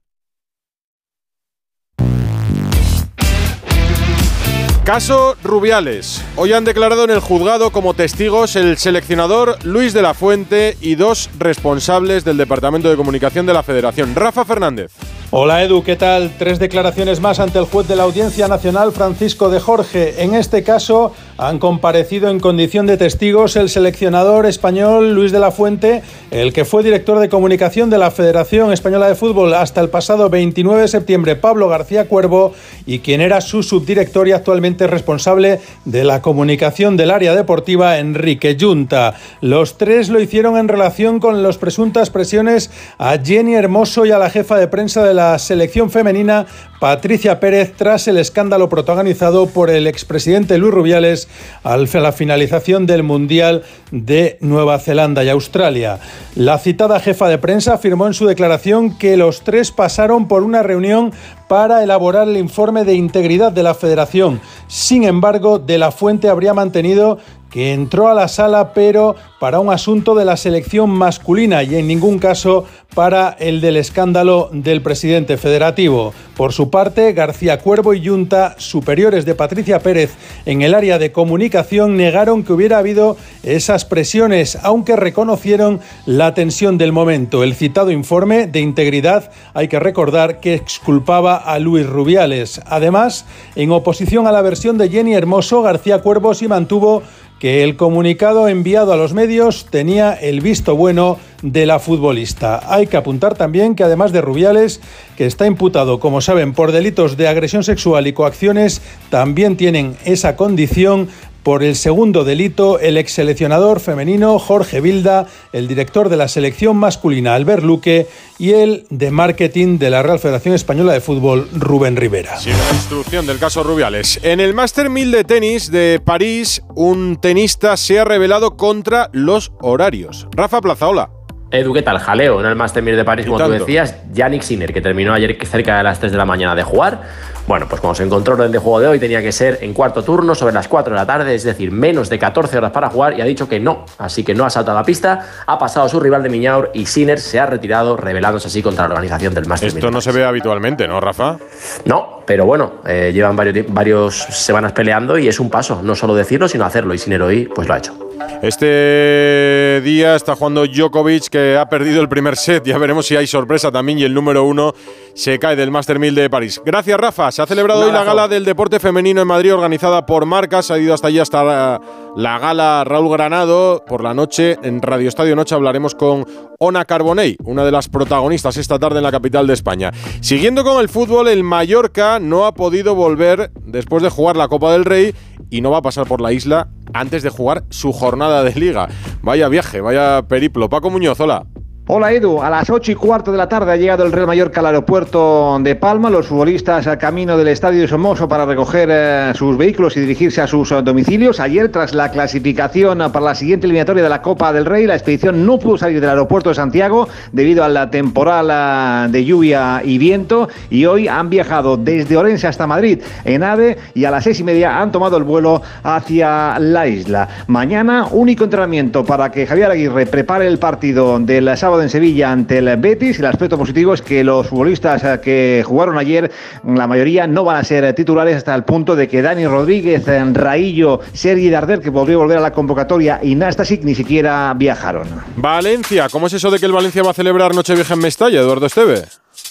Caso 4.88 5.36
Rubiales. 5.44 6.24
Hoy 6.34 6.54
han 6.54 6.64
declarado 6.64 7.04
en 7.04 7.10
el 7.10 7.20
juzgado 7.20 7.72
como 7.72 7.92
testigos 7.92 8.56
el 8.56 8.78
seleccionador 8.78 9.62
Luis 9.62 9.92
de 9.92 10.00
la 10.00 10.14
Fuente 10.14 10.78
y 10.80 10.94
dos 10.94 11.28
responsables 11.38 12.24
del 12.24 12.38
Departamento 12.38 12.88
de 12.88 12.96
Comunicación 12.96 13.44
de 13.44 13.52
la 13.52 13.62
Federación. 13.62 14.14
Rafa 14.14 14.46
Fernández. 14.46 14.92
Hola 15.30 15.62
Edu, 15.62 15.82
¿qué 15.82 15.94
tal? 15.94 16.30
Tres 16.38 16.58
declaraciones 16.58 17.20
más 17.20 17.38
ante 17.38 17.58
el 17.58 17.66
juez 17.66 17.86
de 17.86 17.96
la 17.96 18.04
Audiencia 18.04 18.48
Nacional 18.48 18.92
Francisco 18.92 19.50
de 19.50 19.60
Jorge. 19.60 20.22
En 20.22 20.32
este 20.32 20.62
caso 20.62 21.12
han 21.36 21.58
comparecido 21.58 22.30
en 22.30 22.40
condición 22.40 22.86
de 22.86 22.96
testigos 22.96 23.54
el 23.56 23.68
seleccionador 23.68 24.46
español 24.46 25.14
Luis 25.14 25.30
de 25.30 25.38
la 25.38 25.50
Fuente, 25.50 26.02
el 26.30 26.54
que 26.54 26.64
fue 26.64 26.82
director 26.82 27.18
de 27.18 27.28
comunicación 27.28 27.90
de 27.90 27.98
la 27.98 28.10
Federación 28.10 28.72
Española 28.72 29.06
de 29.06 29.14
Fútbol 29.14 29.52
hasta 29.52 29.82
el 29.82 29.90
pasado 29.90 30.30
29 30.30 30.80
de 30.80 30.88
septiembre, 30.88 31.36
Pablo 31.36 31.68
García 31.68 32.08
Cuervo, 32.08 32.54
y 32.86 33.00
quien 33.00 33.20
era 33.20 33.42
su 33.42 33.62
subdirector 33.62 34.28
y 34.28 34.32
actualmente 34.32 34.86
responsable 34.86 35.60
de 35.84 36.04
la 36.04 36.22
comunicación 36.22 36.96
del 36.96 37.10
área 37.10 37.34
deportiva, 37.34 37.98
Enrique 37.98 38.56
Junta. 38.58 39.14
Los 39.42 39.76
tres 39.76 40.08
lo 40.08 40.20
hicieron 40.20 40.56
en 40.56 40.68
relación 40.68 41.20
con 41.20 41.42
las 41.42 41.58
presuntas 41.58 42.08
presiones 42.08 42.70
a 42.96 43.18
Jenny 43.22 43.54
Hermoso 43.56 44.06
y 44.06 44.10
a 44.10 44.18
la 44.18 44.30
jefa 44.30 44.56
de 44.56 44.68
prensa 44.68 45.04
de 45.04 45.17
la 45.18 45.36
selección 45.40 45.90
femenina, 45.90 46.46
Patricia 46.78 47.40
Pérez, 47.40 47.72
tras 47.76 48.06
el 48.06 48.18
escándalo 48.18 48.68
protagonizado 48.68 49.48
por 49.48 49.68
el 49.68 49.88
expresidente 49.88 50.58
Luis 50.58 50.72
Rubiales 50.72 51.28
a 51.64 51.76
la 51.76 52.12
finalización 52.12 52.86
del 52.86 53.02
Mundial 53.02 53.64
de 53.90 54.38
Nueva 54.40 54.78
Zelanda 54.78 55.24
y 55.24 55.28
Australia. 55.28 55.98
La 56.36 56.56
citada 56.58 57.00
jefa 57.00 57.28
de 57.28 57.38
prensa 57.38 57.74
afirmó 57.74 58.06
en 58.06 58.14
su 58.14 58.26
declaración 58.26 58.96
que 58.96 59.16
los 59.16 59.42
tres 59.42 59.72
pasaron 59.72 60.28
por 60.28 60.44
una 60.44 60.62
reunión 60.62 61.12
para 61.48 61.82
elaborar 61.82 62.28
el 62.28 62.36
informe 62.36 62.84
de 62.84 62.94
integridad 62.94 63.50
de 63.50 63.64
la 63.64 63.74
federación. 63.74 64.40
Sin 64.68 65.02
embargo, 65.02 65.58
de 65.58 65.78
la 65.78 65.90
fuente 65.90 66.28
habría 66.28 66.54
mantenido 66.54 67.18
que 67.50 67.72
entró 67.72 68.08
a 68.08 68.14
la 68.14 68.28
sala 68.28 68.72
pero 68.72 69.16
para 69.38 69.60
un 69.60 69.70
asunto 69.70 70.14
de 70.14 70.24
la 70.24 70.36
selección 70.36 70.90
masculina 70.90 71.62
y 71.62 71.76
en 71.76 71.86
ningún 71.86 72.18
caso 72.18 72.66
para 72.94 73.36
el 73.38 73.60
del 73.60 73.76
escándalo 73.76 74.48
del 74.52 74.82
presidente 74.82 75.36
federativo. 75.36 76.12
Por 76.36 76.52
su 76.52 76.70
parte, 76.70 77.12
García 77.12 77.58
Cuervo 77.58 77.94
y 77.94 78.06
Junta, 78.06 78.56
superiores 78.58 79.24
de 79.24 79.34
Patricia 79.34 79.80
Pérez 79.80 80.14
en 80.46 80.62
el 80.62 80.74
área 80.74 80.98
de 80.98 81.12
comunicación, 81.12 81.96
negaron 81.96 82.42
que 82.42 82.52
hubiera 82.52 82.78
habido 82.78 83.16
esas 83.42 83.84
presiones, 83.84 84.58
aunque 84.62 84.96
reconocieron 84.96 85.80
la 86.06 86.34
tensión 86.34 86.78
del 86.78 86.92
momento. 86.92 87.44
El 87.44 87.54
citado 87.54 87.90
informe 87.90 88.46
de 88.46 88.60
integridad, 88.60 89.30
hay 89.54 89.68
que 89.68 89.78
recordar 89.78 90.40
que 90.40 90.54
exculpaba 90.54 91.36
a 91.36 91.58
Luis 91.58 91.86
Rubiales. 91.86 92.60
Además, 92.66 93.26
en 93.54 93.70
oposición 93.70 94.26
a 94.26 94.32
la 94.32 94.42
versión 94.42 94.78
de 94.78 94.88
Jenny 94.88 95.14
Hermoso, 95.14 95.62
García 95.62 96.00
Cuervo 96.00 96.34
sí 96.34 96.48
mantuvo 96.48 97.02
que 97.38 97.62
el 97.62 97.76
comunicado 97.76 98.48
enviado 98.48 98.92
a 98.92 98.96
los 98.96 99.14
medios 99.14 99.27
tenía 99.70 100.14
el 100.14 100.40
visto 100.40 100.74
bueno 100.74 101.18
de 101.42 101.66
la 101.66 101.78
futbolista. 101.78 102.60
Hay 102.72 102.86
que 102.86 102.96
apuntar 102.96 103.34
también 103.34 103.74
que 103.74 103.84
además 103.84 104.12
de 104.12 104.20
Rubiales, 104.20 104.80
que 105.16 105.26
está 105.26 105.46
imputado, 105.46 106.00
como 106.00 106.20
saben, 106.20 106.52
por 106.52 106.72
delitos 106.72 107.16
de 107.16 107.28
agresión 107.28 107.62
sexual 107.62 108.06
y 108.06 108.12
coacciones, 108.12 108.80
también 109.10 109.56
tienen 109.56 109.96
esa 110.04 110.36
condición 110.36 111.08
por 111.48 111.62
el 111.62 111.76
segundo 111.76 112.24
delito, 112.24 112.78
el 112.78 112.98
ex 112.98 113.12
seleccionador 113.12 113.80
femenino 113.80 114.38
Jorge 114.38 114.82
Vilda, 114.82 115.24
el 115.54 115.66
director 115.66 116.10
de 116.10 116.18
la 116.18 116.28
selección 116.28 116.76
masculina 116.76 117.34
Albert 117.34 117.62
Luque 117.62 118.06
y 118.38 118.52
el 118.52 118.84
de 118.90 119.10
marketing 119.10 119.78
de 119.78 119.88
la 119.88 120.02
Real 120.02 120.18
Federación 120.18 120.54
Española 120.54 120.92
de 120.92 121.00
Fútbol 121.00 121.48
Rubén 121.54 121.96
Rivera. 121.96 122.36
Sí, 122.36 122.50
la 122.50 122.74
instrucción 122.74 123.26
del 123.26 123.38
caso 123.38 123.62
Rubiales. 123.62 124.20
En 124.22 124.40
el 124.40 124.52
Master 124.52 124.90
1000 124.90 125.10
de 125.10 125.24
tenis 125.24 125.70
de 125.70 126.02
París, 126.04 126.62
un 126.74 127.16
tenista 127.18 127.78
se 127.78 127.98
ha 127.98 128.04
revelado 128.04 128.58
contra 128.58 129.08
los 129.14 129.50
horarios. 129.62 130.28
Rafa 130.32 130.60
Plazaola. 130.60 131.08
Edu, 131.50 131.72
¿qué 131.72 131.80
tal? 131.80 131.98
Jaleo 131.98 132.40
en 132.40 132.46
el 132.46 132.56
Master 132.56 132.82
1000 132.82 132.94
de 132.94 133.04
París, 133.06 133.24
como 133.24 133.38
tú 133.42 133.50
decías. 133.50 133.96
Yannick 134.12 134.42
Sinner, 134.42 134.70
que 134.70 134.82
terminó 134.82 135.14
ayer 135.14 135.38
cerca 135.46 135.78
de 135.78 135.82
las 135.82 135.98
3 135.98 136.12
de 136.12 136.18
la 136.18 136.26
mañana 136.26 136.54
de 136.54 136.62
jugar. 136.62 137.04
Bueno, 137.48 137.66
pues 137.66 137.80
como 137.80 137.94
se 137.94 138.02
encontró 138.02 138.34
en 138.34 138.42
el 138.42 138.52
de 138.52 138.58
juego 138.58 138.78
de 138.78 138.88
hoy, 138.88 138.98
tenía 138.98 139.22
que 139.22 139.32
ser 139.32 139.60
en 139.62 139.72
cuarto 139.72 140.04
turno, 140.04 140.34
sobre 140.34 140.52
las 140.52 140.68
4 140.68 140.92
de 140.92 141.00
la 141.00 141.06
tarde, 141.06 141.34
es 141.34 141.44
decir, 141.44 141.72
menos 141.72 142.10
de 142.10 142.18
14 142.18 142.58
horas 142.58 142.72
para 142.72 142.90
jugar, 142.90 143.18
y 143.18 143.22
ha 143.22 143.24
dicho 143.24 143.48
que 143.48 143.58
no. 143.58 143.86
Así 143.96 144.22
que 144.22 144.34
no 144.34 144.44
ha 144.44 144.50
saltado 144.50 144.76
la 144.76 144.84
pista, 144.84 145.44
ha 145.46 145.58
pasado 145.58 145.86
a 145.86 145.88
su 145.88 145.98
rival 145.98 146.22
de 146.22 146.28
Miñaur 146.28 146.70
y 146.74 146.84
Sinner 146.84 147.18
se 147.18 147.40
ha 147.40 147.46
retirado, 147.46 147.96
revelándose 147.96 148.48
así 148.48 148.62
contra 148.62 148.86
la 148.86 148.90
organización 148.90 149.32
del 149.32 149.46
Master 149.46 149.68
Esto 149.70 149.90
no 149.90 150.02
se 150.02 150.12
ve 150.12 150.26
habitualmente, 150.26 150.86
¿no, 150.86 151.00
Rafa? 151.00 151.38
No, 151.86 152.20
pero 152.26 152.44
bueno, 152.44 152.82
eh, 152.86 153.12
llevan 153.14 153.34
varios, 153.34 153.64
varios 153.72 154.14
semanas 154.14 154.72
peleando 154.72 155.16
y 155.16 155.26
es 155.26 155.40
un 155.40 155.48
paso, 155.48 155.80
no 155.82 155.94
solo 155.94 156.14
decirlo, 156.14 156.48
sino 156.48 156.66
hacerlo. 156.66 156.92
Y 156.92 156.98
Sinner 156.98 157.22
hoy, 157.22 157.46
pues 157.46 157.66
lo 157.66 157.72
ha 157.72 157.78
hecho. 157.78 158.10
Este 158.42 159.57
día 159.80 160.16
está 160.16 160.34
jugando 160.36 160.66
Djokovic, 160.66 161.28
que 161.28 161.56
ha 161.56 161.68
perdido 161.68 162.00
el 162.00 162.08
primer 162.08 162.36
set. 162.36 162.64
Ya 162.64 162.78
veremos 162.78 163.06
si 163.06 163.16
hay 163.16 163.26
sorpresa 163.26 163.70
también 163.70 163.98
y 163.98 164.04
el 164.04 164.14
número 164.14 164.44
uno 164.44 164.74
se 165.14 165.38
cae 165.38 165.56
del 165.56 165.70
Master 165.70 165.98
1000 165.98 166.14
de 166.14 166.30
París. 166.30 166.60
Gracias, 166.64 166.98
Rafa. 166.98 167.32
Se 167.32 167.42
ha 167.42 167.46
celebrado 167.46 167.84
hoy 167.84 167.92
la 167.92 168.04
gala 168.04 168.28
del 168.28 168.44
deporte 168.44 168.78
femenino 168.78 169.20
en 169.20 169.26
Madrid, 169.28 169.54
organizada 169.54 170.06
por 170.06 170.26
Marcas. 170.26 170.70
Ha 170.70 170.78
ido 170.78 170.94
hasta 170.94 171.08
allí, 171.08 171.18
hasta 171.18 171.42
la, 171.42 171.80
la 172.16 172.38
gala 172.38 172.84
Raúl 172.84 173.12
Granado. 173.12 173.84
Por 173.86 174.02
la 174.02 174.14
noche, 174.14 174.58
en 174.62 174.80
Radio 174.82 175.08
Estadio 175.08 175.34
Noche, 175.34 175.54
hablaremos 175.54 175.94
con 175.94 176.26
Ona 176.58 176.84
Carbonell, 176.84 177.36
una 177.44 177.64
de 177.64 177.72
las 177.72 177.88
protagonistas 177.88 178.56
esta 178.56 178.78
tarde 178.78 178.98
en 178.98 179.04
la 179.04 179.10
capital 179.10 179.46
de 179.46 179.54
España. 179.54 179.92
Siguiendo 180.20 180.64
con 180.64 180.80
el 180.80 180.88
fútbol, 180.88 181.28
el 181.28 181.44
Mallorca 181.44 182.18
no 182.20 182.46
ha 182.46 182.54
podido 182.54 182.94
volver 182.94 183.50
después 183.64 184.02
de 184.02 184.10
jugar 184.10 184.36
la 184.36 184.48
Copa 184.48 184.72
del 184.72 184.84
Rey 184.84 185.14
y 185.50 185.60
no 185.60 185.70
va 185.70 185.78
a 185.78 185.82
pasar 185.82 186.06
por 186.06 186.20
la 186.20 186.32
isla 186.32 186.68
antes 186.92 187.22
de 187.22 187.30
jugar 187.30 187.64
su 187.70 187.92
jornada 187.92 188.42
de 188.42 188.54
liga. 188.54 188.88
Vaya 189.22 189.48
viaje, 189.48 189.80
vaya 189.80 190.22
periplo. 190.28 190.68
Paco 190.68 190.90
Muñoz, 190.90 191.20
hola. 191.20 191.46
Hola 191.90 192.12
Edu, 192.12 192.42
a 192.42 192.50
las 192.50 192.68
8 192.68 192.92
y 192.92 192.94
cuarto 192.94 193.32
de 193.32 193.38
la 193.38 193.48
tarde 193.48 193.72
ha 193.72 193.76
llegado 193.76 194.04
el 194.04 194.12
Real 194.12 194.26
Mallorca 194.26 194.60
al 194.60 194.66
aeropuerto 194.66 195.58
de 195.58 195.74
Palma, 195.74 196.10
los 196.10 196.26
futbolistas 196.26 196.86
al 196.86 196.98
camino 196.98 197.38
del 197.38 197.48
estadio 197.48 197.80
de 197.80 197.88
Somoso 197.88 198.28
para 198.28 198.44
recoger 198.44 198.90
eh, 198.92 199.32
sus 199.34 199.56
vehículos 199.56 199.96
y 199.96 200.00
dirigirse 200.00 200.42
a 200.42 200.46
sus 200.46 200.70
eh, 200.70 200.82
domicilios. 200.82 201.40
Ayer, 201.40 201.72
tras 201.72 201.94
la 201.94 202.10
clasificación 202.10 202.98
para 203.10 203.24
la 203.24 203.34
siguiente 203.34 203.66
eliminatoria 203.66 204.02
de 204.02 204.08
la 204.10 204.20
Copa 204.20 204.52
del 204.52 204.66
Rey, 204.66 204.86
la 204.86 204.96
expedición 204.96 205.46
no 205.46 205.58
pudo 205.58 205.78
salir 205.78 205.98
del 206.02 206.10
aeropuerto 206.10 206.50
de 206.50 206.56
Santiago 206.56 207.08
debido 207.32 207.64
a 207.64 207.70
la 207.70 207.88
temporal 207.88 208.50
eh, 208.50 209.10
de 209.10 209.24
lluvia 209.24 209.80
y 209.82 209.96
viento 209.96 210.50
y 210.68 210.84
hoy 210.84 211.08
han 211.08 211.30
viajado 211.30 211.78
desde 211.78 212.18
Orense 212.18 212.48
hasta 212.48 212.66
Madrid 212.66 213.00
en 213.24 213.42
AVE 213.42 213.78
y 213.94 214.04
a 214.04 214.10
las 214.10 214.24
seis 214.24 214.38
y 214.40 214.44
media 214.44 214.78
han 214.78 214.92
tomado 214.92 215.16
el 215.16 215.24
vuelo 215.24 215.62
hacia 215.82 216.58
la 216.58 216.86
isla. 216.86 217.46
Mañana, 217.46 218.08
único 218.10 218.44
entrenamiento 218.44 219.06
para 219.06 219.32
que 219.32 219.46
Javier 219.46 219.70
Aguirre 219.70 220.04
prepare 220.04 220.46
el 220.46 220.58
partido 220.58 221.18
del 221.18 221.56
sábado 221.56 221.77
en 221.82 221.88
Sevilla 221.88 222.32
ante 222.32 222.58
el 222.58 222.76
Betis. 222.76 223.18
El 223.18 223.26
aspecto 223.26 223.58
positivo 223.58 223.94
es 223.94 224.02
que 224.02 224.24
los 224.24 224.46
futbolistas 224.46 225.04
eh, 225.04 225.20
que 225.22 225.62
jugaron 225.66 225.98
ayer, 225.98 226.30
la 226.64 226.86
mayoría 226.86 227.26
no 227.26 227.44
van 227.44 227.56
a 227.56 227.64
ser 227.64 227.92
titulares 227.94 228.36
hasta 228.36 228.54
el 228.54 228.64
punto 228.64 228.96
de 228.96 229.08
que 229.08 229.22
Dani 229.22 229.46
Rodríguez, 229.46 230.04
Raillo, 230.34 231.00
Sergi 231.12 231.50
Darder, 231.50 231.80
que 231.80 231.90
volvió 231.90 232.16
a 232.16 232.22
volver 232.22 232.38
a 232.38 232.40
la 232.40 232.52
convocatoria, 232.52 233.20
y 233.22 233.34
Nastasic 233.34 233.82
ni 233.84 233.94
siquiera 233.94 234.54
viajaron. 234.56 235.08
Valencia, 235.36 236.08
¿cómo 236.08 236.26
es 236.26 236.32
eso 236.32 236.50
de 236.50 236.58
que 236.58 236.66
el 236.66 236.72
Valencia 236.72 237.02
va 237.02 237.10
a 237.10 237.14
celebrar 237.14 237.54
Nochevieja 237.54 237.94
en 237.94 238.00
Mestalla, 238.00 238.40
Eduardo 238.40 238.66
Esteve? 238.66 239.04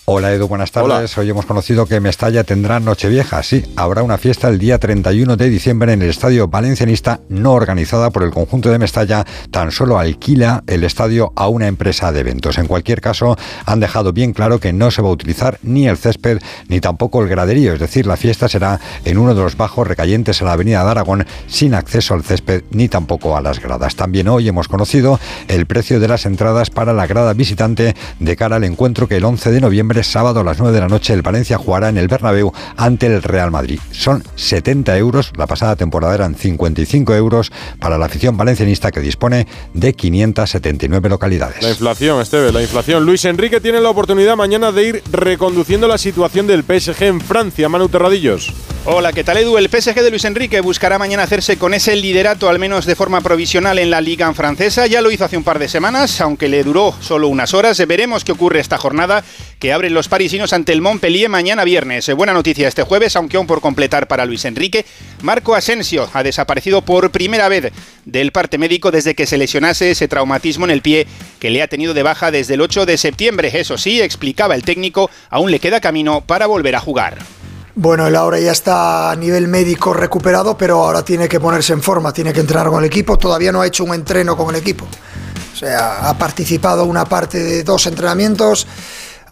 Hola 0.10 0.32
Edu, 0.32 0.48
buenas 0.48 0.72
tardes. 0.72 1.18
Hoy 1.18 1.30
hemos 1.30 1.46
conocido 1.46 1.86
que 1.86 2.00
Mestalla 2.00 2.46
tendrá 2.46 2.80
Nochevieja. 2.80 3.44
Sí, 3.44 3.66
habrá 3.76 4.04
una 4.04 4.18
fiesta 4.18 4.48
el 4.48 4.58
día 4.58 4.80
31 4.80 5.36
de 5.36 5.50
diciembre 5.50 5.92
en 5.92 6.02
el 6.02 6.10
estadio 6.10 6.48
valencianista, 6.48 7.20
no 7.28 7.52
organizada 7.52 8.10
por 8.10 8.24
el 8.24 8.32
conjunto 8.32 8.72
de 8.72 8.80
Mestalla, 8.80 9.26
tan 9.52 9.70
solo 9.70 10.00
alquila 10.00 10.64
el 10.66 10.86
estadio 10.86 11.34
a 11.36 11.50
una 11.50 11.68
empresa 11.68 12.14
de 12.14 12.22
eventos. 12.22 12.58
En 12.58 12.68
cualquier 12.68 13.02
caso, 13.02 13.36
han 13.66 13.82
dejado 13.82 14.14
bien 14.14 14.32
claro 14.32 14.62
que 14.62 14.72
no 14.72 14.92
se 14.92 15.02
va 15.02 15.10
a 15.10 15.12
utilizar 15.12 15.60
ni 15.62 15.90
el 15.90 15.98
césped 15.98 16.40
ni 16.70 16.80
tampoco 16.80 17.22
el 17.22 17.28
graderío, 17.28 17.74
es 17.74 17.80
decir, 17.82 18.08
la 18.08 18.16
fiesta 18.16 18.48
será 18.48 18.80
en 19.04 19.18
uno 19.18 19.36
de 19.36 19.42
los 19.42 19.58
bajos 19.58 19.86
recayentes 19.86 20.42
a 20.42 20.46
la 20.46 20.54
avenida 20.54 20.86
de 20.86 20.90
Aragón, 20.90 21.26
sin 21.48 21.74
acceso 21.74 22.14
al 22.14 22.24
césped 22.24 22.64
ni 22.72 22.88
tampoco 22.88 23.36
a 23.36 23.42
las 23.42 23.60
gradas. 23.60 23.98
También 23.98 24.30
hoy 24.30 24.48
hemos 24.48 24.70
conocido 24.70 25.20
el 25.50 25.66
precio 25.66 26.00
de 26.00 26.08
las 26.08 26.26
entradas 26.26 26.70
para 26.70 26.94
la 26.94 27.08
grada 27.08 27.34
visitante 27.34 27.94
de 28.20 28.36
cara 28.38 28.56
al 28.56 28.64
encuentro 28.64 29.10
que 29.10 29.18
el 29.18 29.26
11 29.26 29.52
de 29.52 29.60
noviembre 29.60 29.77
sábado 30.04 30.40
a 30.40 30.44
las 30.44 30.60
9 30.60 30.74
de 30.74 30.80
la 30.80 30.88
noche, 30.88 31.14
el 31.14 31.22
Valencia 31.22 31.58
jugará 31.58 31.90
en 31.90 31.98
el 31.98 32.08
Bernabéu 32.08 32.52
ante 32.78 33.08
el 33.08 33.22
Real 33.22 33.52
Madrid. 33.52 33.80
Son 33.92 34.24
70 34.36 34.98
euros, 34.98 35.32
la 35.38 35.48
pasada 35.48 35.76
temporada 35.76 36.16
eran 36.16 36.36
55 36.36 37.14
euros 37.16 37.52
para 37.80 37.98
la 37.98 38.06
afición 38.06 38.38
valencianista 38.38 38.92
que 38.92 39.00
dispone 39.00 39.48
de 39.74 39.94
579 39.94 41.10
localidades. 41.10 41.62
La 41.62 41.70
inflación, 41.70 42.22
Esteve, 42.22 42.52
la 42.52 42.62
inflación. 42.62 43.06
Luis 43.06 43.26
Enrique 43.26 43.62
tiene 43.62 43.82
la 43.82 43.90
oportunidad 43.90 44.36
mañana 44.36 44.72
de 44.72 44.84
ir 44.84 45.04
reconduciendo 45.12 45.88
la 45.88 45.98
situación 45.98 46.48
del 46.48 46.64
PSG 46.64 47.04
en 47.04 47.22
Francia. 47.22 47.70
Manu 47.70 47.90
Terradillos. 47.90 48.54
Hola, 48.90 49.12
¿qué 49.12 49.26
tal 49.26 49.36
Edu? 49.36 49.58
El 49.58 49.68
PSG 49.68 50.02
de 50.02 50.10
Luis 50.10 50.24
Enrique 50.24 50.62
buscará 50.62 50.98
mañana 50.98 51.24
hacerse 51.24 51.58
con 51.58 51.74
ese 51.74 51.94
liderato, 51.98 52.48
al 52.48 52.58
menos 52.58 52.86
de 52.86 52.96
forma 52.96 53.20
provisional, 53.20 53.80
en 53.80 53.90
la 53.90 54.00
Liga 54.00 54.34
francesa. 54.34 54.88
Ya 54.88 55.02
lo 55.02 55.12
hizo 55.12 55.26
hace 55.26 55.36
un 55.36 55.44
par 55.44 55.60
de 55.60 55.68
semanas, 55.68 56.22
aunque 56.22 56.48
le 56.48 56.64
duró 56.64 56.96
solo 57.02 57.28
unas 57.28 57.54
horas. 57.54 57.86
Veremos 57.86 58.24
qué 58.24 58.32
ocurre 58.32 58.62
esta 58.62 58.78
jornada 58.78 59.26
que 59.60 59.74
abren 59.74 59.94
los 59.94 60.08
parisinos 60.08 60.54
ante 60.54 60.72
el 60.72 60.82
Montpellier 60.82 61.30
mañana 61.30 61.64
viernes. 61.64 62.10
Buena 62.16 62.34
noticia 62.34 62.68
este 62.68 62.84
jueves, 62.84 63.16
aunque 63.16 63.38
aún 63.38 63.48
por 63.48 63.62
completar 63.62 64.08
para 64.08 64.26
Luis 64.26 64.46
Enrique. 64.46 64.86
Marco 65.22 65.56
Asensio 65.56 66.10
ha 66.14 66.24
desaparecido 66.24 66.82
por 66.82 67.12
primera 67.12 67.50
vez 67.50 67.72
del 68.06 68.32
parte 68.32 68.58
médico 68.58 68.92
desde 68.92 69.16
que 69.16 69.26
se 69.26 69.38
lesionase 69.38 69.92
ese 69.92 70.08
traumatismo 70.08 70.66
en 70.66 70.72
el 70.72 70.82
pie 70.82 71.08
que 71.40 71.50
le 71.50 71.62
ha 71.62 71.68
tenido 71.68 71.94
de 71.94 72.04
baja 72.04 72.32
desde 72.32 72.54
el 72.54 72.62
8 72.62 72.86
de 72.86 72.98
septiembre. 72.98 73.52
Eso 73.54 73.78
sí, 73.78 74.02
explicaba 74.02 74.56
el 74.56 74.64
técnico, 74.64 75.10
aún 75.30 75.52
le 75.52 75.60
queda 75.60 75.82
camino 75.82 76.22
para 76.22 76.46
volver 76.46 76.76
a 76.76 76.80
jugar. 76.80 77.18
Bueno, 77.80 78.08
él 78.08 78.16
ahora 78.16 78.40
ya 78.40 78.52
está 78.52 79.12
a 79.12 79.16
nivel 79.16 79.48
médico 79.48 79.94
recuperado, 79.94 80.58
pero 80.58 80.84
ahora 80.84 81.06
tiene 81.06 81.30
que 81.30 81.40
ponerse 81.40 81.74
en 81.74 81.84
forma, 81.84 82.12
tiene 82.12 82.34
que 82.34 82.40
entrenar 82.40 82.70
con 82.70 82.80
el 82.80 82.88
equipo. 82.88 83.20
Todavía 83.20 83.52
no 83.52 83.62
ha 83.62 83.68
hecho 83.68 83.84
un 83.84 83.94
entreno 83.94 84.36
con 84.36 84.54
el 84.54 84.60
equipo. 84.60 84.88
O 85.54 85.56
sea, 85.56 86.10
ha 86.10 86.18
participado 86.18 86.86
una 86.86 87.06
parte 87.06 87.38
de 87.38 87.64
dos 87.64 87.86
entrenamientos. 87.86 88.68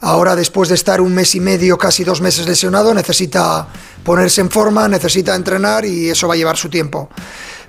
Ahora, 0.06 0.36
después 0.36 0.70
de 0.70 0.76
estar 0.76 1.02
un 1.02 1.16
mes 1.16 1.34
y 1.34 1.40
medio, 1.40 1.80
casi 1.80 2.04
dos 2.04 2.22
meses 2.22 2.46
lesionado, 2.46 2.94
necesita 2.94 3.68
ponerse 4.04 4.40
en 4.40 4.52
forma, 4.52 4.88
necesita 4.88 5.34
entrenar 5.34 5.84
y 5.84 6.12
eso 6.12 6.28
va 6.28 6.36
a 6.36 6.38
llevar 6.38 6.58
su 6.58 6.70
tiempo 6.70 7.10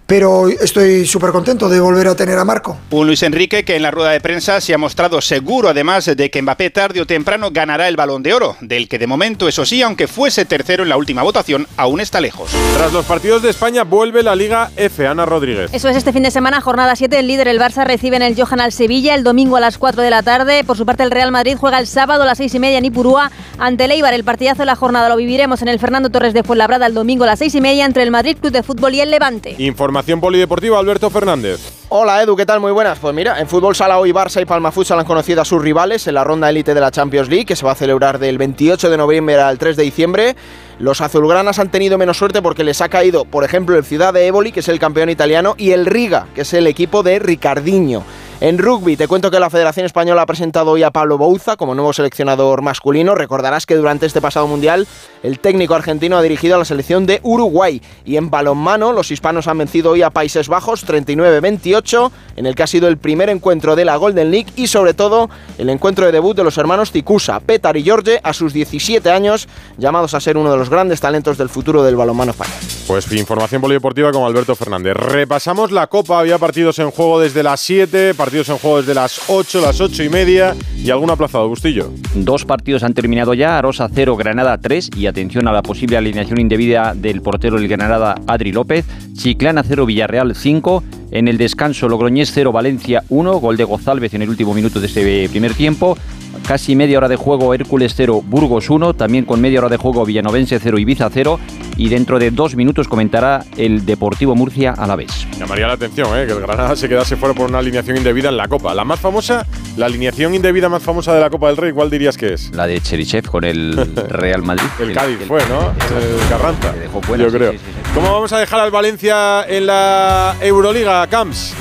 pero 0.06 0.48
estoy 0.48 1.04
súper 1.06 1.30
contento 1.30 1.68
de 1.68 1.80
volver 1.80 2.08
a 2.08 2.14
tener 2.14 2.38
a 2.38 2.44
Marco. 2.44 2.78
Un 2.90 3.06
Luis 3.08 3.22
Enrique 3.22 3.64
que 3.64 3.76
en 3.76 3.82
la 3.82 3.90
rueda 3.90 4.10
de 4.10 4.20
prensa 4.20 4.60
se 4.60 4.72
ha 4.72 4.78
mostrado 4.78 5.20
seguro 5.20 5.68
además 5.68 6.06
de 6.06 6.30
que 6.30 6.40
Mbappé 6.42 6.70
tarde 6.70 7.00
o 7.00 7.06
temprano 7.06 7.50
ganará 7.50 7.88
el 7.88 7.96
balón 7.96 8.22
de 8.22 8.32
oro, 8.32 8.56
del 8.60 8.88
que 8.88 8.98
de 8.98 9.06
momento, 9.06 9.48
eso 9.48 9.64
sí, 9.64 9.82
aunque 9.82 10.06
fuese 10.06 10.44
tercero 10.44 10.84
en 10.84 10.88
la 10.88 10.96
última 10.96 11.22
votación, 11.22 11.66
aún 11.76 12.00
está 12.00 12.20
lejos. 12.20 12.50
Tras 12.76 12.92
los 12.92 13.04
partidos 13.04 13.42
de 13.42 13.50
España 13.50 13.84
vuelve 13.84 14.22
la 14.22 14.36
Liga 14.36 14.70
F, 14.76 15.06
Ana 15.06 15.26
Rodríguez. 15.26 15.70
Eso 15.72 15.88
es 15.88 15.96
este 15.96 16.12
fin 16.12 16.22
de 16.22 16.30
semana, 16.30 16.60
jornada 16.60 16.94
7, 16.94 17.18
el 17.18 17.26
líder 17.26 17.48
el 17.48 17.60
Barça 17.60 17.84
recibe 17.84 18.16
en 18.16 18.22
el 18.22 18.40
Johan 18.40 18.60
al 18.60 18.72
Sevilla 18.72 19.14
el 19.14 19.24
domingo 19.24 19.56
a 19.56 19.60
las 19.60 19.78
4 19.78 20.02
de 20.02 20.10
la 20.10 20.22
tarde. 20.22 20.62
Por 20.64 20.76
su 20.76 20.86
parte 20.86 21.02
el 21.02 21.10
Real 21.10 21.32
Madrid 21.32 21.56
juega 21.58 21.78
el 21.78 21.86
sábado 21.86 22.22
a 22.22 22.26
las 22.26 22.38
6 22.38 22.54
y 22.54 22.58
media 22.60 22.78
en 22.78 22.84
Ipurúa 22.84 23.30
ante 23.58 23.84
el 23.84 23.92
Eibar. 23.92 24.14
El 24.14 24.24
partidazo 24.24 24.62
de 24.62 24.66
la 24.66 24.76
jornada 24.76 25.08
lo 25.08 25.16
viviremos 25.16 25.62
en 25.62 25.68
el 25.68 25.78
Fernando 25.78 26.10
Torres 26.10 26.34
de 26.34 26.42
Fuenlabrada 26.42 26.86
el 26.86 26.94
domingo 26.94 27.24
a 27.24 27.28
las 27.28 27.38
6 27.40 27.54
y 27.56 27.60
media 27.60 27.84
entre 27.84 28.02
el 28.02 28.10
Madrid 28.10 28.36
Club 28.40 28.52
de 28.52 28.62
Fútbol 28.62 28.94
y 28.94 29.00
el 29.00 29.10
Levante. 29.10 29.56
Información 29.96 30.20
polideportiva 30.20 30.78
Alberto 30.78 31.08
Fernández. 31.08 31.58
Hola 31.88 32.22
Edu, 32.22 32.36
¿qué 32.36 32.44
tal? 32.44 32.60
Muy 32.60 32.70
buenas. 32.70 32.98
Pues 32.98 33.14
mira, 33.14 33.40
en 33.40 33.48
fútbol 33.48 33.74
sala 33.74 33.98
hoy 33.98 34.12
Barça 34.12 34.42
y 34.42 34.44
Palma 34.44 34.70
Futsal 34.70 34.98
han 34.98 35.06
conocido 35.06 35.40
a 35.40 35.46
sus 35.46 35.62
rivales 35.62 36.06
en 36.06 36.16
la 36.16 36.22
ronda 36.22 36.50
élite 36.50 36.74
de 36.74 36.82
la 36.82 36.90
Champions 36.90 37.30
League, 37.30 37.46
que 37.46 37.56
se 37.56 37.64
va 37.64 37.72
a 37.72 37.76
celebrar 37.76 38.18
del 38.18 38.36
28 38.36 38.90
de 38.90 38.96
noviembre 38.98 39.40
al 39.40 39.56
3 39.56 39.74
de 39.74 39.82
diciembre. 39.84 40.36
Los 40.78 41.00
azulgranas 41.00 41.58
han 41.58 41.70
tenido 41.70 41.96
menos 41.96 42.18
suerte 42.18 42.42
porque 42.42 42.62
les 42.62 42.82
ha 42.82 42.90
caído, 42.90 43.24
por 43.24 43.42
ejemplo, 43.42 43.74
el 43.78 43.86
Ciudad 43.86 44.12
de 44.12 44.26
Éboli, 44.26 44.52
que 44.52 44.60
es 44.60 44.68
el 44.68 44.78
campeón 44.78 45.08
italiano, 45.08 45.54
y 45.56 45.70
el 45.70 45.86
Riga, 45.86 46.26
que 46.34 46.42
es 46.42 46.52
el 46.52 46.66
equipo 46.66 47.02
de 47.02 47.18
Ricardinho. 47.18 48.02
En 48.38 48.58
rugby, 48.58 48.98
te 48.98 49.08
cuento 49.08 49.30
que 49.30 49.40
la 49.40 49.48
Federación 49.48 49.86
Española 49.86 50.20
ha 50.20 50.26
presentado 50.26 50.72
hoy 50.72 50.82
a 50.82 50.90
Pablo 50.90 51.16
Bouza 51.16 51.56
como 51.56 51.74
nuevo 51.74 51.94
seleccionador 51.94 52.60
masculino. 52.60 53.14
Recordarás 53.14 53.64
que 53.64 53.76
durante 53.76 54.04
este 54.04 54.20
pasado 54.20 54.46
mundial 54.46 54.86
el 55.22 55.38
técnico 55.40 55.74
argentino 55.74 56.18
ha 56.18 56.22
dirigido 56.22 56.54
a 56.54 56.58
la 56.58 56.66
selección 56.66 57.06
de 57.06 57.20
Uruguay. 57.22 57.80
Y 58.04 58.18
en 58.18 58.28
balonmano, 58.28 58.92
los 58.92 59.10
hispanos 59.10 59.48
han 59.48 59.56
vencido 59.56 59.92
hoy 59.92 60.02
a 60.02 60.10
Países 60.10 60.48
Bajos 60.48 60.86
39-28, 60.86 62.10
en 62.36 62.44
el 62.44 62.54
que 62.54 62.62
ha 62.62 62.66
sido 62.66 62.88
el 62.88 62.98
primer 62.98 63.30
encuentro 63.30 63.74
de 63.74 63.86
la 63.86 63.96
Golden 63.96 64.30
League 64.30 64.52
y 64.54 64.66
sobre 64.66 64.92
todo 64.92 65.30
el 65.56 65.70
encuentro 65.70 66.04
de 66.04 66.12
debut 66.12 66.36
de 66.36 66.44
los 66.44 66.58
hermanos 66.58 66.92
Ticusa, 66.92 67.40
Petar 67.40 67.78
y 67.78 67.84
George, 67.84 68.20
a 68.22 68.34
sus 68.34 68.52
17 68.52 69.10
años, 69.10 69.48
llamados 69.78 70.12
a 70.12 70.20
ser 70.20 70.36
uno 70.36 70.52
de 70.52 70.58
los 70.58 70.68
grandes 70.68 71.00
talentos 71.00 71.38
del 71.38 71.48
futuro 71.48 71.82
del 71.82 71.96
balonmano 71.96 72.32
español. 72.32 72.58
Pues 72.86 73.10
información 73.12 73.62
polideportiva 73.62 74.12
con 74.12 74.24
Alberto 74.24 74.54
Fernández. 74.54 74.94
Repasamos 74.94 75.72
la 75.72 75.86
Copa, 75.86 76.20
había 76.20 76.36
partidos 76.36 76.78
en 76.78 76.90
juego 76.90 77.18
desde 77.18 77.42
las 77.42 77.60
7, 77.60 78.14
partidos 78.26 78.48
en 78.48 78.58
juego 78.58 78.78
desde 78.78 78.92
las 78.92 79.20
8, 79.28 79.60
las 79.60 79.80
8 79.80 80.02
y 80.02 80.08
media. 80.08 80.56
Y 80.76 80.90
algún 80.90 81.10
aplazado, 81.10 81.48
Bustillo. 81.48 81.92
Dos 82.16 82.44
partidos 82.44 82.82
han 82.82 82.92
terminado 82.92 83.34
ya, 83.34 83.56
Arosa 83.56 83.88
0, 83.92 84.16
Granada 84.16 84.58
3 84.58 84.90
y 84.96 85.06
atención 85.06 85.46
a 85.46 85.52
la 85.52 85.62
posible 85.62 85.96
alineación 85.96 86.40
indebida 86.40 86.92
del 86.96 87.22
portero 87.22 87.56
del 87.56 87.68
Granada 87.68 88.16
Adri 88.26 88.50
López, 88.50 88.84
Chiclana 89.14 89.62
0, 89.62 89.86
Villarreal 89.86 90.34
5, 90.34 90.82
en 91.12 91.28
el 91.28 91.38
descanso 91.38 91.88
Logroñés 91.88 92.32
0, 92.34 92.50
Valencia 92.50 93.04
1, 93.10 93.38
gol 93.38 93.56
de 93.56 93.62
Gozálvez 93.62 94.12
en 94.14 94.22
el 94.22 94.28
último 94.28 94.54
minuto 94.54 94.80
de 94.80 94.88
este 94.88 95.28
primer 95.28 95.54
tiempo, 95.54 95.96
casi 96.46 96.76
media 96.76 96.98
hora 96.98 97.08
de 97.08 97.16
juego 97.16 97.54
Hércules 97.54 97.94
0, 97.96 98.22
Burgos 98.24 98.70
1, 98.70 98.94
también 98.94 99.24
con 99.24 99.40
media 99.40 99.60
hora 99.60 99.68
de 99.68 99.76
juego 99.76 100.04
Villanovense 100.04 100.58
0, 100.58 100.78
Ibiza 100.78 101.08
0 101.12 101.38
y 101.76 101.88
dentro 101.88 102.18
de 102.18 102.30
dos 102.30 102.56
minutos 102.56 102.88
comentará 102.88 103.44
el 103.56 103.84
Deportivo 103.84 104.34
Murcia 104.34 104.72
a 104.72 104.86
la 104.86 104.96
vez. 104.96 105.26
Llamaría 105.38 105.66
la 105.66 105.74
atención 105.74 106.08
¿eh? 106.18 106.26
que 106.26 106.32
el 106.32 106.40
Granada 106.40 106.74
se 106.76 106.88
quedase 106.88 107.16
fuera 107.16 107.34
por 107.34 107.48
una 107.48 107.58
alineación 107.58 107.96
indebida 107.96 108.28
en 108.30 108.36
la 108.36 108.48
Copa. 108.48 108.74
La 108.74 108.84
más 108.84 109.00
famosa, 109.00 109.46
la 109.76 109.86
alineación 109.86 110.34
indebida 110.34 110.68
más 110.68 110.82
famosa 110.82 111.14
de 111.14 111.20
la 111.20 111.30
Copa 111.30 111.48
del 111.48 111.56
Rey, 111.56 111.72
¿cuál 111.72 111.90
dirías 111.90 112.16
que 112.16 112.32
es? 112.32 112.50
La 112.54 112.66
de 112.66 112.80
Cherichev 112.80 113.28
con 113.28 113.44
el 113.44 113.76
Real 114.08 114.42
Madrid. 114.42 114.64
el, 114.80 114.92
Cádiz 114.92 115.18
fue, 115.26 115.40
¿no? 115.48 115.70
El, 115.70 116.28
Carranza. 116.28 116.74
yo 117.18 117.30
creo. 117.30 117.52
¿Cómo 117.94 118.12
vamos 118.12 118.32
a 118.32 118.38
dejar 118.38 118.60
al 118.60 118.70
Valencia 118.70 119.44
en 119.48 119.66
la 119.66 120.36
Euroliga, 120.40 121.06
Camps? 121.06 121.54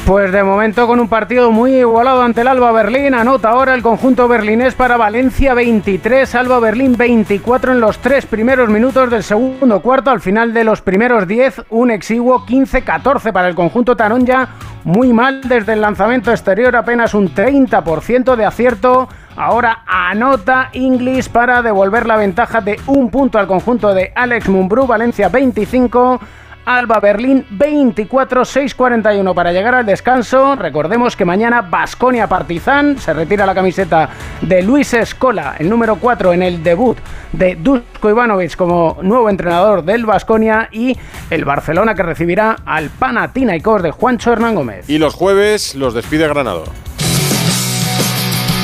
Pues 0.00 0.32
de 0.32 0.42
momento 0.42 0.86
con 0.86 1.00
un 1.00 1.08
partido 1.08 1.50
muy 1.50 1.76
igualado 1.76 2.22
ante 2.22 2.42
el 2.42 2.48
Alba 2.48 2.72
Berlín. 2.72 3.14
Anota 3.14 3.48
ahora 3.50 3.74
el 3.74 3.82
conjunto 3.82 4.28
berlinés 4.28 4.74
para 4.74 4.98
Valencia 4.98 5.54
23, 5.54 6.34
Alba 6.34 6.60
Berlín 6.60 6.94
24 6.96 7.72
en 7.72 7.80
los 7.80 7.98
tres 7.98 8.26
primeros 8.26 8.68
minutos 8.68 9.08
del 9.08 9.22
segundo 9.22 9.80
cuarto. 9.80 10.10
Al 10.10 10.20
final 10.20 10.52
de 10.52 10.64
los 10.64 10.82
primeros 10.82 11.26
10, 11.26 11.62
un 11.70 11.90
exiguo 11.90 12.44
15-14 12.44 13.32
para 13.32 13.48
el 13.48 13.54
conjunto 13.54 13.96
Taronja. 13.96 14.48
Muy 14.84 15.14
mal 15.14 15.40
desde 15.40 15.72
el 15.72 15.80
lanzamiento 15.80 16.30
exterior, 16.30 16.76
apenas 16.76 17.14
un 17.14 17.34
30% 17.34 18.36
de 18.36 18.44
acierto. 18.44 19.08
Ahora 19.36 19.84
anota 19.86 20.68
Inglis 20.74 21.28
para 21.30 21.62
devolver 21.62 22.06
la 22.06 22.16
ventaja 22.16 22.60
de 22.60 22.78
un 22.88 23.10
punto 23.10 23.38
al 23.38 23.46
conjunto 23.46 23.94
de 23.94 24.12
Alex 24.14 24.48
Mumbrú. 24.48 24.86
Valencia 24.86 25.28
25. 25.30 26.20
Alba 26.64 27.00
Berlín 27.00 27.44
24-6-41 27.50 29.34
para 29.34 29.52
llegar 29.52 29.74
al 29.74 29.86
descanso. 29.86 30.56
Recordemos 30.56 31.16
que 31.16 31.24
mañana 31.24 31.62
Basconia 31.62 32.26
Partizan 32.26 32.98
se 32.98 33.12
retira 33.12 33.46
la 33.46 33.54
camiseta 33.54 34.08
de 34.40 34.62
Luis 34.62 34.94
Escola, 34.94 35.56
el 35.58 35.68
número 35.68 35.96
4 35.96 36.32
en 36.32 36.42
el 36.42 36.62
debut 36.62 36.96
de 37.32 37.56
Dusko 37.56 38.10
Ivanovic 38.10 38.56
como 38.56 38.98
nuevo 39.02 39.28
entrenador 39.28 39.84
del 39.84 40.06
Basconia 40.06 40.68
y 40.72 40.96
el 41.30 41.44
Barcelona 41.44 41.94
que 41.94 42.02
recibirá 42.02 42.56
al 42.64 42.90
Panathinaikos 42.90 43.82
de 43.82 43.90
Juancho 43.90 44.32
Hernán 44.32 44.54
Gómez. 44.54 44.88
Y 44.88 44.98
los 44.98 45.14
jueves 45.14 45.74
los 45.74 45.94
despide 45.94 46.28
Granado. 46.28 46.64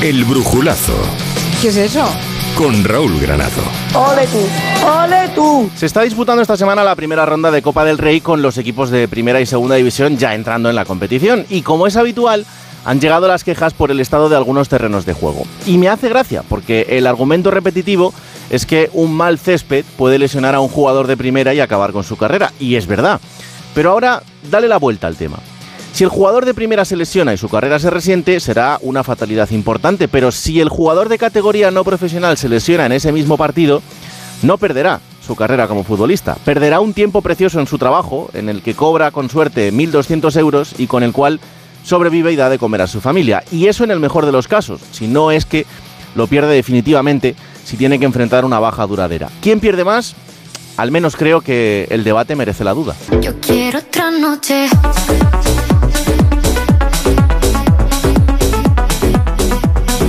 El 0.01 0.23
brujulazo. 0.25 0.95
¿Qué 1.61 1.67
es 1.67 1.77
eso? 1.77 2.05
Con 2.57 2.83
Raúl 2.83 3.19
Granado. 3.19 3.61
¡Ole 3.95 4.27
tú! 4.27 4.85
¡Ole 4.85 5.29
tú! 5.33 5.69
Se 5.75 5.85
está 5.85 6.01
disputando 6.01 6.41
esta 6.41 6.57
semana 6.57 6.83
la 6.83 6.95
primera 6.95 7.25
ronda 7.25 7.49
de 7.49 7.61
Copa 7.61 7.83
del 7.85 7.97
Rey 7.97 8.21
con 8.21 8.41
los 8.41 8.57
equipos 8.57 8.91
de 8.91 9.07
primera 9.07 9.41
y 9.41 9.45
segunda 9.45 9.75
división 9.75 10.17
ya 10.17 10.35
entrando 10.35 10.69
en 10.69 10.75
la 10.75 10.85
competición. 10.85 11.45
Y 11.49 11.61
como 11.63 11.87
es 11.87 11.95
habitual, 11.95 12.45
han 12.85 12.99
llegado 12.99 13.27
las 13.27 13.43
quejas 13.43 13.73
por 13.73 13.89
el 13.89 13.99
estado 13.99 14.29
de 14.29 14.35
algunos 14.35 14.69
terrenos 14.69 15.05
de 15.05 15.13
juego. 15.13 15.43
Y 15.65 15.77
me 15.77 15.89
hace 15.89 16.09
gracia, 16.09 16.43
porque 16.47 16.85
el 16.89 17.07
argumento 17.07 17.51
repetitivo 17.51 18.13
es 18.49 18.65
que 18.65 18.89
un 18.93 19.13
mal 19.13 19.39
césped 19.39 19.85
puede 19.97 20.19
lesionar 20.19 20.53
a 20.53 20.59
un 20.59 20.69
jugador 20.69 21.07
de 21.07 21.17
primera 21.17 21.53
y 21.53 21.59
acabar 21.59 21.91
con 21.91 22.03
su 22.03 22.17
carrera. 22.17 22.51
Y 22.59 22.75
es 22.75 22.85
verdad. 22.85 23.19
Pero 23.73 23.91
ahora, 23.91 24.21
dale 24.49 24.67
la 24.67 24.77
vuelta 24.77 25.07
al 25.07 25.15
tema. 25.15 25.37
Si 25.93 26.03
el 26.03 26.09
jugador 26.09 26.45
de 26.45 26.53
primera 26.53 26.85
se 26.85 26.95
lesiona 26.95 27.33
y 27.33 27.37
su 27.37 27.49
carrera 27.49 27.77
se 27.77 27.89
resiente, 27.89 28.39
será 28.39 28.79
una 28.81 29.03
fatalidad 29.03 29.49
importante, 29.51 30.07
pero 30.07 30.31
si 30.31 30.61
el 30.61 30.69
jugador 30.69 31.09
de 31.09 31.17
categoría 31.17 31.69
no 31.69 31.83
profesional 31.83 32.37
se 32.37 32.49
lesiona 32.49 32.85
en 32.85 32.93
ese 32.93 33.11
mismo 33.11 33.37
partido, 33.37 33.81
no 34.41 34.57
perderá 34.57 35.01
su 35.25 35.35
carrera 35.35 35.67
como 35.67 35.83
futbolista. 35.83 36.37
Perderá 36.45 36.79
un 36.79 36.93
tiempo 36.93 37.21
precioso 37.21 37.59
en 37.59 37.67
su 37.67 37.77
trabajo, 37.77 38.29
en 38.33 38.49
el 38.49 38.61
que 38.61 38.73
cobra 38.73 39.11
con 39.11 39.29
suerte 39.29 39.71
1.200 39.71 40.35
euros 40.39 40.73
y 40.77 40.87
con 40.87 41.03
el 41.03 41.11
cual 41.11 41.39
sobrevive 41.83 42.31
y 42.31 42.35
da 42.35 42.49
de 42.49 42.57
comer 42.57 42.81
a 42.81 42.87
su 42.87 43.01
familia. 43.01 43.43
Y 43.51 43.67
eso 43.67 43.83
en 43.83 43.91
el 43.91 43.99
mejor 43.99 44.25
de 44.25 44.31
los 44.31 44.47
casos, 44.47 44.81
si 44.91 45.07
no 45.07 45.31
es 45.31 45.45
que 45.45 45.65
lo 46.15 46.27
pierde 46.27 46.55
definitivamente 46.55 47.35
si 47.63 47.77
tiene 47.77 47.99
que 47.99 48.05
enfrentar 48.05 48.45
una 48.45 48.59
baja 48.59 48.87
duradera. 48.87 49.29
¿Quién 49.41 49.59
pierde 49.59 49.83
más? 49.83 50.15
Al 50.77 50.89
menos 50.89 51.15
creo 51.15 51.41
que 51.41 51.87
el 51.91 52.03
debate 52.03 52.35
merece 52.35 52.63
la 52.63 52.73
duda. 52.73 52.95
Yo 53.21 53.39
quiero. 53.39 53.81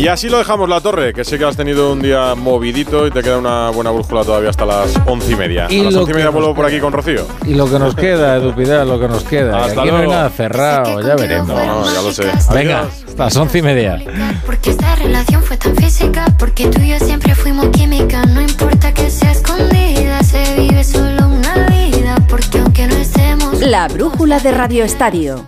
Y 0.03 0.09
así 0.09 0.29
lo 0.29 0.39
dejamos 0.39 0.69
la 0.69 0.81
torre, 0.81 1.15
que 1.15 1.25
sé 1.25 1.39
que 1.39 1.45
has 1.45 1.57
tenido 1.57 1.93
un 1.93 2.03
día 2.03 2.35
movidito 2.35 3.07
y 3.07 3.13
te 3.13 3.23
queda 3.23 3.39
una 3.39 3.71
buena 3.71 3.93
brújula 3.93 4.25
todavía 4.25 4.51
hasta 4.51 4.67
las 4.67 5.01
once 5.07 5.31
y 5.31 5.37
media. 5.37 5.69
Y 5.71 5.79
a 5.79 5.85
las 5.85 5.95
once 5.95 6.11
y 6.11 6.15
media 6.15 6.31
vuelvo 6.31 6.57
por 6.57 6.67
aquí 6.67 6.81
con 6.81 6.93
Rocío. 6.93 7.25
Y 7.47 7.55
lo 7.55 7.71
que 7.71 7.79
nos 7.79 7.95
queda, 7.95 8.35
Edu 8.37 8.53
Pidal, 8.53 8.89
lo 8.89 8.99
que 8.99 9.07
nos 9.07 9.23
queda. 9.23 9.65
Hasta 9.65 9.81
Aquí 9.81 9.91
no 9.93 9.97
hay 9.99 10.07
luego. 10.07 10.13
nada 10.13 10.29
cerrado, 10.31 11.01
ya 11.03 11.15
veremos. 11.15 11.47
No, 11.47 11.55
no, 11.85 11.95
ya 11.95 12.03
lo 12.03 12.11
sé. 12.11 12.25
Venga, 12.53 12.81
Adiós. 12.81 13.05
hasta 13.11 13.25
las 13.27 13.37
once 13.37 13.59
y 13.59 13.63
media. 13.63 14.03
Porque 14.45 14.71
esta 14.71 14.97
relación 14.97 15.41
fue 15.45 15.57
tan 15.57 15.77
física. 15.77 16.27
Porque 16.37 16.67
tú 16.67 16.81
y 16.81 16.89
yo 16.89 16.99
siempre 16.99 17.37
fuimos 17.37 17.69
química. 17.69 18.25
No 18.27 18.41
importa 18.41 18.93
que 18.93 19.09
sea 19.09 19.31
escondida, 19.31 20.21
se 20.25 20.43
vive 20.57 20.83
solo 20.83 21.29
una 21.29 21.69
vida. 21.69 22.17
Porque 22.29 22.59
aunque 22.59 22.89
no 22.89 22.97
estemos. 22.97 23.61
La 23.61 23.87
brújula 23.87 24.41
de 24.41 24.51
Radio 24.51 24.83
Estadio. 24.83 25.47